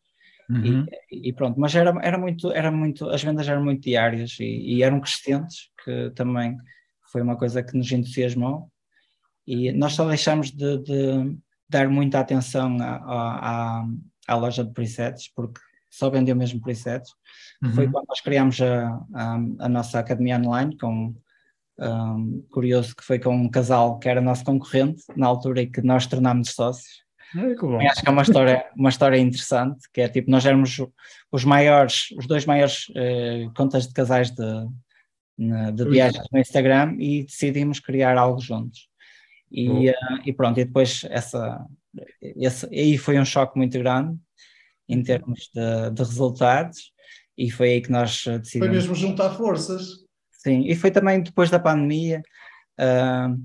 Uhum. 0.49 0.85
E, 1.11 1.29
e, 1.29 1.33
pronto, 1.33 1.61
mas 1.61 1.75
era, 1.75 1.95
era 2.03 2.19
muito, 2.19 2.51
era 2.51 2.71
muito, 2.73 3.09
as 3.09 3.23
vendas 3.23 3.49
eram 3.49 3.63
muito 3.63 3.83
diárias 3.83 4.37
e, 4.41 4.45
e, 4.45 4.83
eram 4.83 5.01
crescentes, 5.01 5.71
que 5.85 6.11
também 6.11 6.57
foi 7.13 7.23
uma 7.23 7.37
coisa 7.37 7.63
que 7.63 7.77
nos 7.77 7.91
entusiasmou. 7.93 8.69
E 9.47 9.71
nós 9.73 9.93
só 9.93 10.07
deixamos 10.09 10.51
de, 10.51 10.79
de 10.79 11.37
dar 11.69 11.89
muita 11.89 12.19
atenção 12.19 12.77
à, 12.81 12.97
à, 12.97 13.87
à, 14.27 14.37
loja 14.37 14.65
de 14.65 14.73
presets, 14.73 15.31
porque 15.35 15.61
só 15.91 16.09
vendeu 16.09 16.37
mesmo 16.37 16.61
presets. 16.61 17.13
Uhum. 17.63 17.73
Foi 17.73 17.91
quando 17.91 18.07
nós 18.09 18.21
criámos 18.21 18.61
a, 18.61 18.89
a, 19.15 19.35
a 19.59 19.69
nossa 19.69 19.99
academia 19.99 20.39
online, 20.39 20.79
com 20.79 21.15
um, 21.81 22.43
curioso 22.51 22.95
que 22.95 23.03
foi 23.03 23.19
com 23.19 23.35
um 23.35 23.49
casal 23.49 23.99
que 23.99 24.09
era 24.09 24.21
nosso 24.21 24.45
concorrente, 24.45 25.03
na 25.17 25.27
altura 25.27 25.63
em 25.63 25.71
que 25.71 25.81
nós 25.83 26.07
tornámos 26.07 26.51
sócios. 26.51 27.03
É, 27.81 27.89
acho 27.89 28.03
que 28.03 28.09
é 28.09 28.13
uma 28.13 28.23
história, 28.23 28.67
uma 28.77 28.89
história 28.89 29.19
interessante, 29.19 29.89
que 29.93 30.01
é 30.01 30.09
tipo, 30.09 30.31
nós 30.31 30.45
éramos 30.45 30.79
os 31.31 31.45
maiores, 31.45 32.11
os 32.17 32.27
dois 32.27 32.45
maiores 32.45 32.89
uh, 32.89 33.53
contas 33.55 33.87
de 33.87 33.95
casais 33.95 34.31
de, 34.31 34.67
de 35.73 35.85
viagens 35.89 36.25
no 36.33 36.39
Instagram 36.39 36.97
e 36.99 37.25
decidimos 37.25 37.79
criar 37.79 38.19
algo 38.19 38.41
juntos. 38.41 38.89
E, 39.51 39.91
uh, 39.91 39.95
e 40.25 40.33
pronto, 40.33 40.59
e 40.59 40.65
depois 40.65 41.07
essa, 41.09 41.65
esse, 42.21 42.67
aí 42.67 42.99
foi 42.99 43.19
um 43.19 43.25
choque 43.25 43.57
muito 43.57 43.79
grande 43.79 44.19
em 44.93 45.03
termos 45.03 45.51
de, 45.55 45.91
de 45.91 46.03
resultados 46.03 46.93
e 47.41 47.51
foi 47.51 47.71
aí 47.71 47.81
que 47.81 47.91
nós 47.91 48.25
decidimos. 48.25 48.69
Foi 48.69 48.69
mesmo 48.69 48.95
juntar 48.95 49.31
forças. 49.31 50.01
Sim, 50.31 50.63
e 50.67 50.75
foi 50.75 50.91
também 50.91 51.23
depois 51.23 51.51
da 51.51 51.59
pandemia. 51.59 52.23
Uh, 52.79 53.39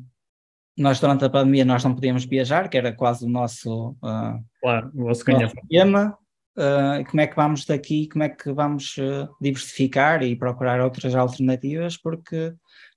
nós 0.77 0.99
durante 0.99 1.23
a 1.23 1.29
pandemia 1.29 1.63
nós 1.63 1.83
não 1.83 1.95
podíamos 1.95 2.25
viajar, 2.25 2.69
que 2.69 2.77
era 2.77 2.93
quase 2.93 3.25
o 3.25 3.29
nosso, 3.29 3.91
uh, 4.03 4.43
claro, 4.61 4.91
o 4.93 5.05
nosso 5.05 5.23
tema. 5.69 6.17
Uh, 6.57 7.03
como 7.09 7.21
é 7.21 7.27
que 7.27 7.35
vamos 7.35 7.65
daqui, 7.65 8.07
como 8.07 8.23
é 8.23 8.29
que 8.29 8.51
vamos 8.51 8.95
diversificar 9.41 10.23
e 10.23 10.37
procurar 10.37 10.79
outras 10.79 11.13
alternativas, 11.13 11.97
porque, 11.97 12.53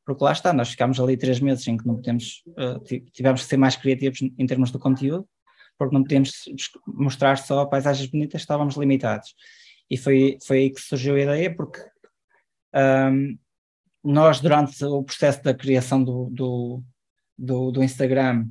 porque 0.06 0.22
lá 0.24 0.30
está, 0.30 0.52
nós 0.52 0.70
ficámos 0.70 1.00
ali 1.00 1.16
três 1.16 1.40
meses 1.40 1.66
em 1.66 1.76
que 1.76 1.84
não 1.84 1.96
podemos, 1.96 2.44
tivemos 3.12 3.42
que 3.42 3.48
ser 3.48 3.56
mais 3.56 3.74
criativos 3.74 4.20
em 4.22 4.46
termos 4.46 4.70
do 4.70 4.78
conteúdo, 4.78 5.28
porque 5.78 5.94
não 5.94 6.02
podíamos 6.02 6.32
mostrar 6.86 7.36
só 7.38 7.64
paisagens 7.66 8.10
bonitas, 8.10 8.40
estávamos 8.40 8.76
limitados. 8.76 9.34
E 9.90 9.96
foi, 9.96 10.38
foi 10.46 10.58
aí 10.58 10.70
que 10.70 10.80
surgiu 10.80 11.14
a 11.14 11.20
ideia, 11.20 11.54
porque 11.54 11.80
um, 12.74 13.38
nós, 14.04 14.40
durante 14.40 14.84
o 14.84 15.02
processo 15.02 15.42
da 15.42 15.54
criação 15.54 16.02
do, 16.02 16.28
do 16.30 16.82
do, 17.38 17.70
do 17.70 17.82
Instagram 17.82 18.48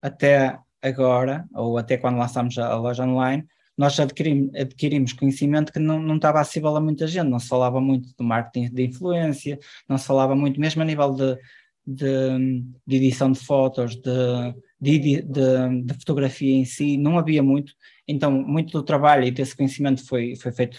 até 0.00 0.56
agora, 0.80 1.44
ou 1.52 1.76
até 1.76 1.96
quando 1.98 2.18
lançámos 2.18 2.56
a, 2.56 2.76
loja 2.76 3.04
online, 3.04 3.44
nós 3.76 3.98
adquirimos, 3.98 4.54
adquirimos 4.54 5.12
conhecimento 5.12 5.72
que 5.72 5.80
não, 5.80 6.00
não 6.00 6.16
estava 6.16 6.40
acessível 6.40 6.76
a 6.76 6.80
muita 6.80 7.06
gente, 7.06 7.28
não 7.28 7.40
se 7.40 7.48
falava 7.48 7.80
muito 7.80 8.14
do 8.16 8.24
marketing 8.24 8.72
de 8.72 8.84
influência, 8.86 9.58
não 9.88 9.98
se 9.98 10.06
falava 10.06 10.36
muito, 10.36 10.60
mesmo 10.60 10.82
a 10.82 10.84
nível 10.84 11.12
de, 11.14 11.36
de, 11.84 12.62
de 12.86 12.96
edição 12.96 13.32
de 13.32 13.40
fotos, 13.40 13.96
de, 13.96 14.54
de, 14.80 14.98
de, 14.98 15.22
de, 15.22 15.94
fotografia 15.94 16.54
em 16.54 16.64
si, 16.64 16.96
não 16.96 17.18
havia 17.18 17.42
muito. 17.42 17.72
Então, 18.06 18.30
muito 18.30 18.72
do 18.72 18.84
trabalho 18.84 19.24
e 19.24 19.30
desse 19.30 19.56
conhecimento 19.56 20.06
foi, 20.06 20.36
foi 20.36 20.52
feito 20.52 20.78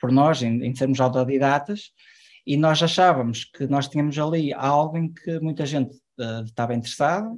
por 0.00 0.12
nós, 0.12 0.42
em, 0.42 0.64
em 0.64 0.74
sermos 0.74 1.00
autodidatas, 1.00 1.92
e 2.46 2.56
nós 2.56 2.82
achávamos 2.82 3.44
que 3.44 3.66
nós 3.66 3.88
tínhamos 3.88 4.18
ali 4.18 4.52
algo 4.52 4.98
em 4.98 5.12
que 5.12 5.40
muita 5.40 5.64
gente 5.64 5.96
uh, 6.18 6.44
estava 6.44 6.74
interessada 6.74 7.28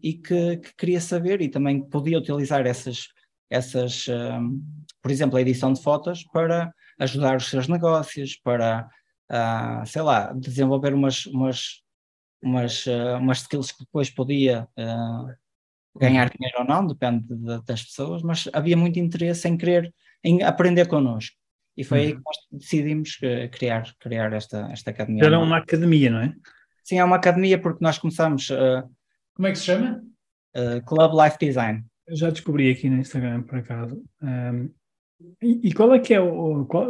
e 0.00 0.14
que, 0.14 0.58
que, 0.58 0.74
queria 0.76 1.00
saber 1.00 1.40
e 1.40 1.48
também 1.48 1.82
podia 1.82 2.18
utilizar 2.18 2.64
essas, 2.64 3.08
essas 3.50 4.06
uh, 4.06 4.40
por 5.02 5.10
exemplo, 5.10 5.36
a 5.36 5.40
edição 5.40 5.72
de 5.72 5.82
fotos 5.82 6.22
para 6.32 6.72
ajudar 7.00 7.36
os 7.36 7.50
seus 7.50 7.66
negócios, 7.66 8.36
para, 8.36 8.88
uh, 9.30 9.84
sei 9.84 10.02
lá, 10.02 10.32
desenvolver 10.32 10.94
umas, 10.94 11.26
umas, 11.26 11.82
umas, 12.42 12.84
umas 13.18 13.38
skills 13.38 13.72
que 13.72 13.84
depois 13.84 14.10
podia 14.10 14.68
ganhar 15.96 16.30
dinheiro 16.30 16.58
ou 16.60 16.64
não, 16.64 16.86
depende 16.86 17.26
de, 17.28 17.62
das 17.64 17.82
pessoas, 17.82 18.22
mas 18.22 18.48
havia 18.52 18.76
muito 18.76 18.98
interesse 18.98 19.48
em 19.48 19.56
querer 19.56 19.92
em 20.24 20.42
aprender 20.42 20.86
connosco. 20.86 21.36
E 21.76 21.84
foi 21.84 21.98
uhum. 21.98 22.04
aí 22.04 22.12
que 22.12 22.22
nós 22.24 22.36
decidimos 22.52 23.18
eh, 23.22 23.48
criar, 23.48 23.94
criar 23.98 24.32
esta, 24.32 24.68
esta 24.70 24.90
academia. 24.90 25.24
Era 25.24 25.38
uma 25.38 25.56
academia, 25.56 26.10
não 26.10 26.20
é? 26.20 26.34
Sim, 26.84 26.98
é 26.98 27.04
uma 27.04 27.16
academia 27.16 27.58
porque 27.58 27.82
nós 27.82 27.98
começamos. 27.98 28.50
Uh, 28.50 28.82
Como 29.34 29.48
é 29.48 29.52
que 29.52 29.58
se 29.58 29.66
chama? 29.66 30.02
Uh, 30.54 30.84
Club 30.84 31.12
Life 31.14 31.38
Design. 31.40 31.82
Eu 32.06 32.16
já 32.16 32.30
descobri 32.30 32.70
aqui 32.70 32.90
no 32.90 32.98
Instagram, 32.98 33.42
por 33.42 33.58
acaso. 33.58 34.02
Um, 34.20 34.70
e, 35.40 35.68
e, 35.68 35.72
qual 35.72 35.94
é 35.94 35.98
que 35.98 36.12
é 36.12 36.20
o. 36.20 36.66
Qual, 36.66 36.88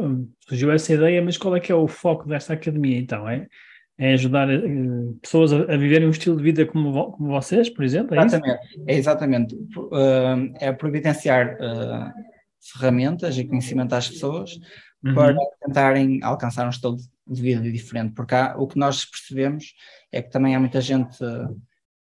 surgiu 0.48 0.72
essa 0.72 0.94
ideia, 0.94 1.22
mas 1.22 1.36
qual 1.36 1.54
é 1.54 1.60
que 1.60 1.70
é 1.70 1.74
o 1.74 1.86
foco 1.86 2.26
desta 2.26 2.54
academia 2.54 2.98
então? 2.98 3.28
É, 3.28 3.46
é 4.02 4.14
ajudar 4.14 4.48
uh, 4.48 5.14
pessoas 5.22 5.52
a, 5.52 5.58
a, 5.58 5.76
viverem 5.76 6.08
um 6.08 6.10
estilo 6.10 6.36
de 6.36 6.42
vida 6.42 6.66
como, 6.66 7.12
como 7.12 7.28
vocês, 7.30 7.70
por 7.70 7.84
exemplo? 7.84 8.16
É 8.16 8.24
exatamente, 8.24 8.66
isso? 8.66 8.84
é 8.86 8.94
exatamente. 8.94 9.54
Uh, 9.54 10.52
é 10.58 10.72
providenciar 10.72 11.56
ferramentas 12.60 13.38
e 13.38 13.44
conhecimento 13.44 13.92
às 13.92 14.08
pessoas 14.08 14.58
uhum. 15.04 15.14
para 15.14 15.36
tentarem 15.64 16.20
alcançar 16.22 16.66
um 16.66 16.70
estilo 16.70 16.96
de 17.26 17.42
vida 17.42 17.62
diferente, 17.70 18.12
porque 18.14 18.34
há, 18.34 18.56
o 18.56 18.66
que 18.66 18.78
nós 18.78 19.04
percebemos 19.04 19.74
é 20.10 20.20
que 20.20 20.30
também 20.30 20.54
há 20.56 20.60
muita 20.60 20.80
gente 20.80 21.18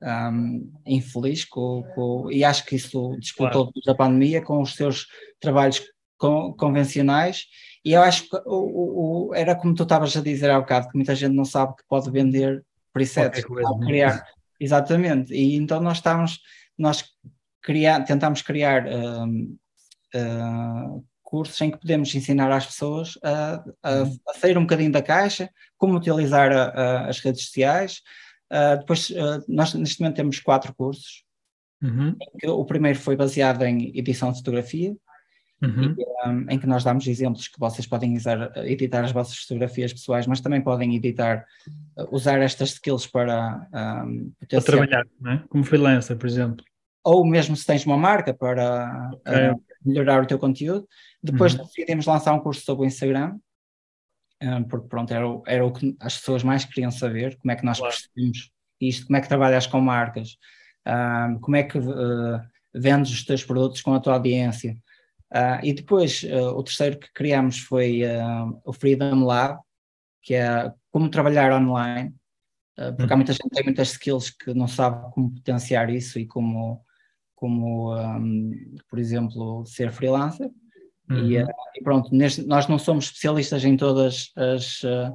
um, 0.02 0.72
infeliz 0.84 1.44
com, 1.44 1.84
com, 1.94 2.30
e 2.30 2.44
acho 2.44 2.64
que 2.66 2.76
isso 2.76 3.16
disputou 3.18 3.72
claro. 3.72 3.80
da 3.86 3.94
pandemia 3.94 4.42
com 4.42 4.60
os 4.60 4.74
seus 4.74 5.06
trabalhos 5.40 5.82
con, 6.16 6.52
convencionais 6.54 7.46
e 7.86 7.92
eu 7.92 8.02
acho 8.02 8.28
que 8.28 8.36
o, 8.44 9.28
o, 9.28 9.34
era 9.34 9.54
como 9.54 9.72
tu 9.72 9.84
estavas 9.84 10.16
a 10.16 10.20
dizer 10.20 10.50
há 10.50 10.58
bocado, 10.58 10.88
que 10.88 10.96
muita 10.96 11.14
gente 11.14 11.34
não 11.34 11.44
sabe 11.44 11.76
que 11.76 11.84
pode 11.88 12.10
vender 12.10 12.64
presets, 12.92 13.44
é 13.44 13.86
criar, 13.86 14.26
exatamente, 14.58 15.32
e 15.32 15.54
então 15.54 15.80
nós 15.80 15.98
estávamos, 15.98 16.40
nós 16.76 17.04
criar, 17.62 18.02
tentámos 18.04 18.42
criar 18.42 18.88
um, 18.88 19.56
uh, 20.16 21.04
cursos 21.22 21.60
em 21.60 21.70
que 21.70 21.78
podemos 21.78 22.12
ensinar 22.12 22.50
às 22.50 22.66
pessoas 22.66 23.16
a, 23.22 23.64
a, 23.82 23.92
uhum. 24.02 24.18
a, 24.30 24.34
sair 24.34 24.58
um 24.58 24.62
bocadinho 24.62 24.90
da 24.90 25.02
caixa, 25.02 25.48
como 25.76 25.96
utilizar 25.96 26.50
a, 26.50 27.06
as 27.08 27.20
redes 27.20 27.44
sociais. 27.44 28.02
Uh, 28.52 28.78
depois, 28.78 29.10
uh, 29.10 29.44
nós 29.46 29.74
neste 29.74 30.00
momento 30.00 30.16
temos 30.16 30.40
quatro 30.40 30.74
cursos. 30.74 31.24
Uhum. 31.82 32.16
o 32.46 32.64
primeiro 32.64 32.98
foi 32.98 33.16
baseado 33.16 33.62
em 33.62 33.96
edição 33.96 34.32
de 34.32 34.38
fotografia, 34.38 34.96
uhum. 35.62 35.94
e, 35.98 36.28
um, 36.28 36.50
em 36.50 36.58
que 36.58 36.66
nós 36.66 36.84
damos 36.84 37.06
exemplos 37.06 37.48
que 37.48 37.58
vocês 37.58 37.86
podem 37.86 38.16
usar, 38.16 38.52
editar 38.66 39.04
as 39.04 39.12
vossas 39.12 39.36
fotografias 39.38 39.92
pessoais, 39.92 40.26
mas 40.26 40.40
também 40.40 40.60
podem 40.60 40.94
editar, 40.94 41.44
usar 42.10 42.40
estas 42.40 42.70
skills 42.70 43.06
para, 43.06 43.68
um, 44.04 44.32
para 44.48 44.60
trabalhar, 44.60 45.04
é? 45.26 45.40
como 45.48 45.64
freelancer, 45.64 46.16
por 46.16 46.26
exemplo. 46.26 46.64
Ou 47.04 47.24
mesmo 47.24 47.56
se 47.56 47.64
tens 47.64 47.86
uma 47.86 47.96
marca 47.96 48.34
para 48.34 49.10
okay. 49.12 49.50
uh, 49.50 49.62
melhorar 49.84 50.22
o 50.22 50.26
teu 50.26 50.38
conteúdo. 50.38 50.88
Depois 51.22 51.54
uhum. 51.54 51.64
decidimos 51.64 52.06
lançar 52.06 52.34
um 52.34 52.40
curso 52.40 52.62
sobre 52.64 52.84
o 52.84 52.86
Instagram, 52.86 53.38
um, 54.42 54.64
porque 54.64 54.88
pronto, 54.88 55.12
era 55.12 55.26
o, 55.26 55.42
era 55.46 55.64
o 55.64 55.72
que 55.72 55.96
as 56.00 56.18
pessoas 56.18 56.42
mais 56.42 56.64
queriam 56.64 56.90
saber, 56.90 57.36
como 57.38 57.52
é 57.52 57.56
que 57.56 57.64
nós 57.64 57.78
claro. 57.78 57.94
percebemos 57.94 58.50
isto, 58.80 59.06
como 59.06 59.16
é 59.16 59.20
que 59.20 59.28
trabalhas 59.28 59.66
com 59.66 59.80
marcas, 59.80 60.36
um, 60.86 61.38
como 61.40 61.56
é 61.56 61.62
que 61.62 61.78
uh, 61.78 62.40
vendes 62.74 63.10
os 63.10 63.24
teus 63.24 63.42
produtos 63.42 63.80
com 63.80 63.94
a 63.94 64.00
tua 64.00 64.14
audiência. 64.14 64.76
Uh, 65.32 65.58
e 65.62 65.72
depois, 65.72 66.22
uh, 66.22 66.56
o 66.56 66.62
terceiro 66.62 66.98
que 66.98 67.12
criamos 67.12 67.58
foi 67.58 68.02
o 68.64 68.72
Freedom 68.72 69.24
Lab, 69.24 69.58
que 70.22 70.34
é 70.34 70.72
como 70.90 71.10
trabalhar 71.10 71.52
online, 71.52 72.14
porque 72.96 73.12
há 73.12 73.14
uhum. 73.14 73.16
muita 73.16 73.32
gente 73.32 73.48
tem 73.50 73.64
muitas 73.64 73.92
skills 73.92 74.30
que 74.30 74.52
não 74.52 74.68
sabe 74.68 75.10
como 75.12 75.32
potenciar 75.32 75.88
isso 75.88 76.18
e 76.18 76.26
como 76.26 76.84
como, 77.36 77.94
um, 77.94 78.50
por 78.88 78.98
exemplo, 78.98 79.64
ser 79.66 79.92
freelancer. 79.92 80.50
Uhum. 81.08 81.30
E, 81.30 81.40
uh, 81.40 81.46
e, 81.76 81.82
pronto, 81.84 82.12
neste, 82.12 82.42
nós 82.42 82.66
não 82.66 82.78
somos 82.78 83.04
especialistas 83.04 83.64
em 83.64 83.76
todas 83.76 84.32
as, 84.34 84.82
uh, 84.82 85.14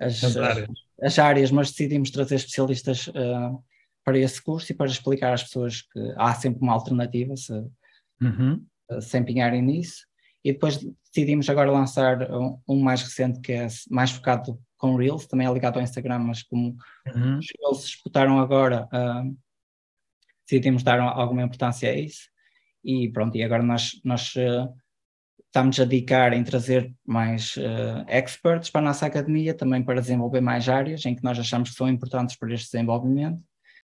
as, 0.00 0.24
as, 0.24 0.36
áreas. 0.36 0.68
as, 1.00 1.18
áreas. 1.18 1.50
mas 1.52 1.70
decidimos 1.70 2.10
trazer 2.10 2.36
especialistas 2.36 3.06
uh, 3.08 3.62
para 4.02 4.18
esse 4.18 4.42
curso 4.42 4.72
e 4.72 4.74
para 4.74 4.90
explicar 4.90 5.34
às 5.34 5.44
pessoas 5.44 5.82
que 5.82 6.14
há 6.16 6.34
sempre 6.34 6.62
uma 6.62 6.72
alternativa 6.72 7.36
se, 7.36 7.52
uhum. 8.20 8.64
Se 9.00 9.18
empenharem 9.18 9.62
nisso. 9.62 10.06
E 10.44 10.52
depois 10.52 10.78
decidimos 11.12 11.48
agora 11.48 11.70
lançar 11.70 12.30
um, 12.30 12.60
um, 12.68 12.80
mais 12.80 13.02
recente 13.02 13.40
que 13.40 13.52
é 13.52 13.66
mais 13.90 14.10
focado 14.10 14.58
com 14.76 14.96
Reels, 14.96 15.26
também 15.26 15.46
é 15.46 15.52
ligado 15.52 15.76
ao 15.76 15.82
Instagram, 15.82 16.20
mas 16.20 16.42
como 16.42 16.76
uhum. 17.06 17.38
os 17.38 17.46
Reels 17.58 17.84
disputaram 17.84 18.38
agora 18.38 18.88
decidimos 20.48 20.82
dar 20.82 21.00
alguma 21.00 21.42
importância 21.42 21.90
a 21.90 21.94
isso 21.94 22.28
e 22.82 23.10
pronto, 23.10 23.36
e 23.36 23.42
agora 23.42 23.62
nós, 23.62 24.00
nós 24.04 24.34
uh, 24.36 24.72
estamos 25.46 25.78
a 25.78 25.84
dedicar 25.84 26.32
em 26.32 26.42
trazer 26.42 26.94
mais 27.04 27.56
uh, 27.56 28.04
experts 28.06 28.70
para 28.70 28.80
a 28.80 28.84
nossa 28.84 29.04
academia, 29.04 29.52
também 29.52 29.82
para 29.82 30.00
desenvolver 30.00 30.40
mais 30.40 30.68
áreas 30.68 31.04
em 31.04 31.14
que 31.14 31.22
nós 31.22 31.38
achamos 31.38 31.70
que 31.70 31.76
são 31.76 31.88
importantes 31.88 32.36
para 32.36 32.54
este 32.54 32.70
desenvolvimento 32.70 33.42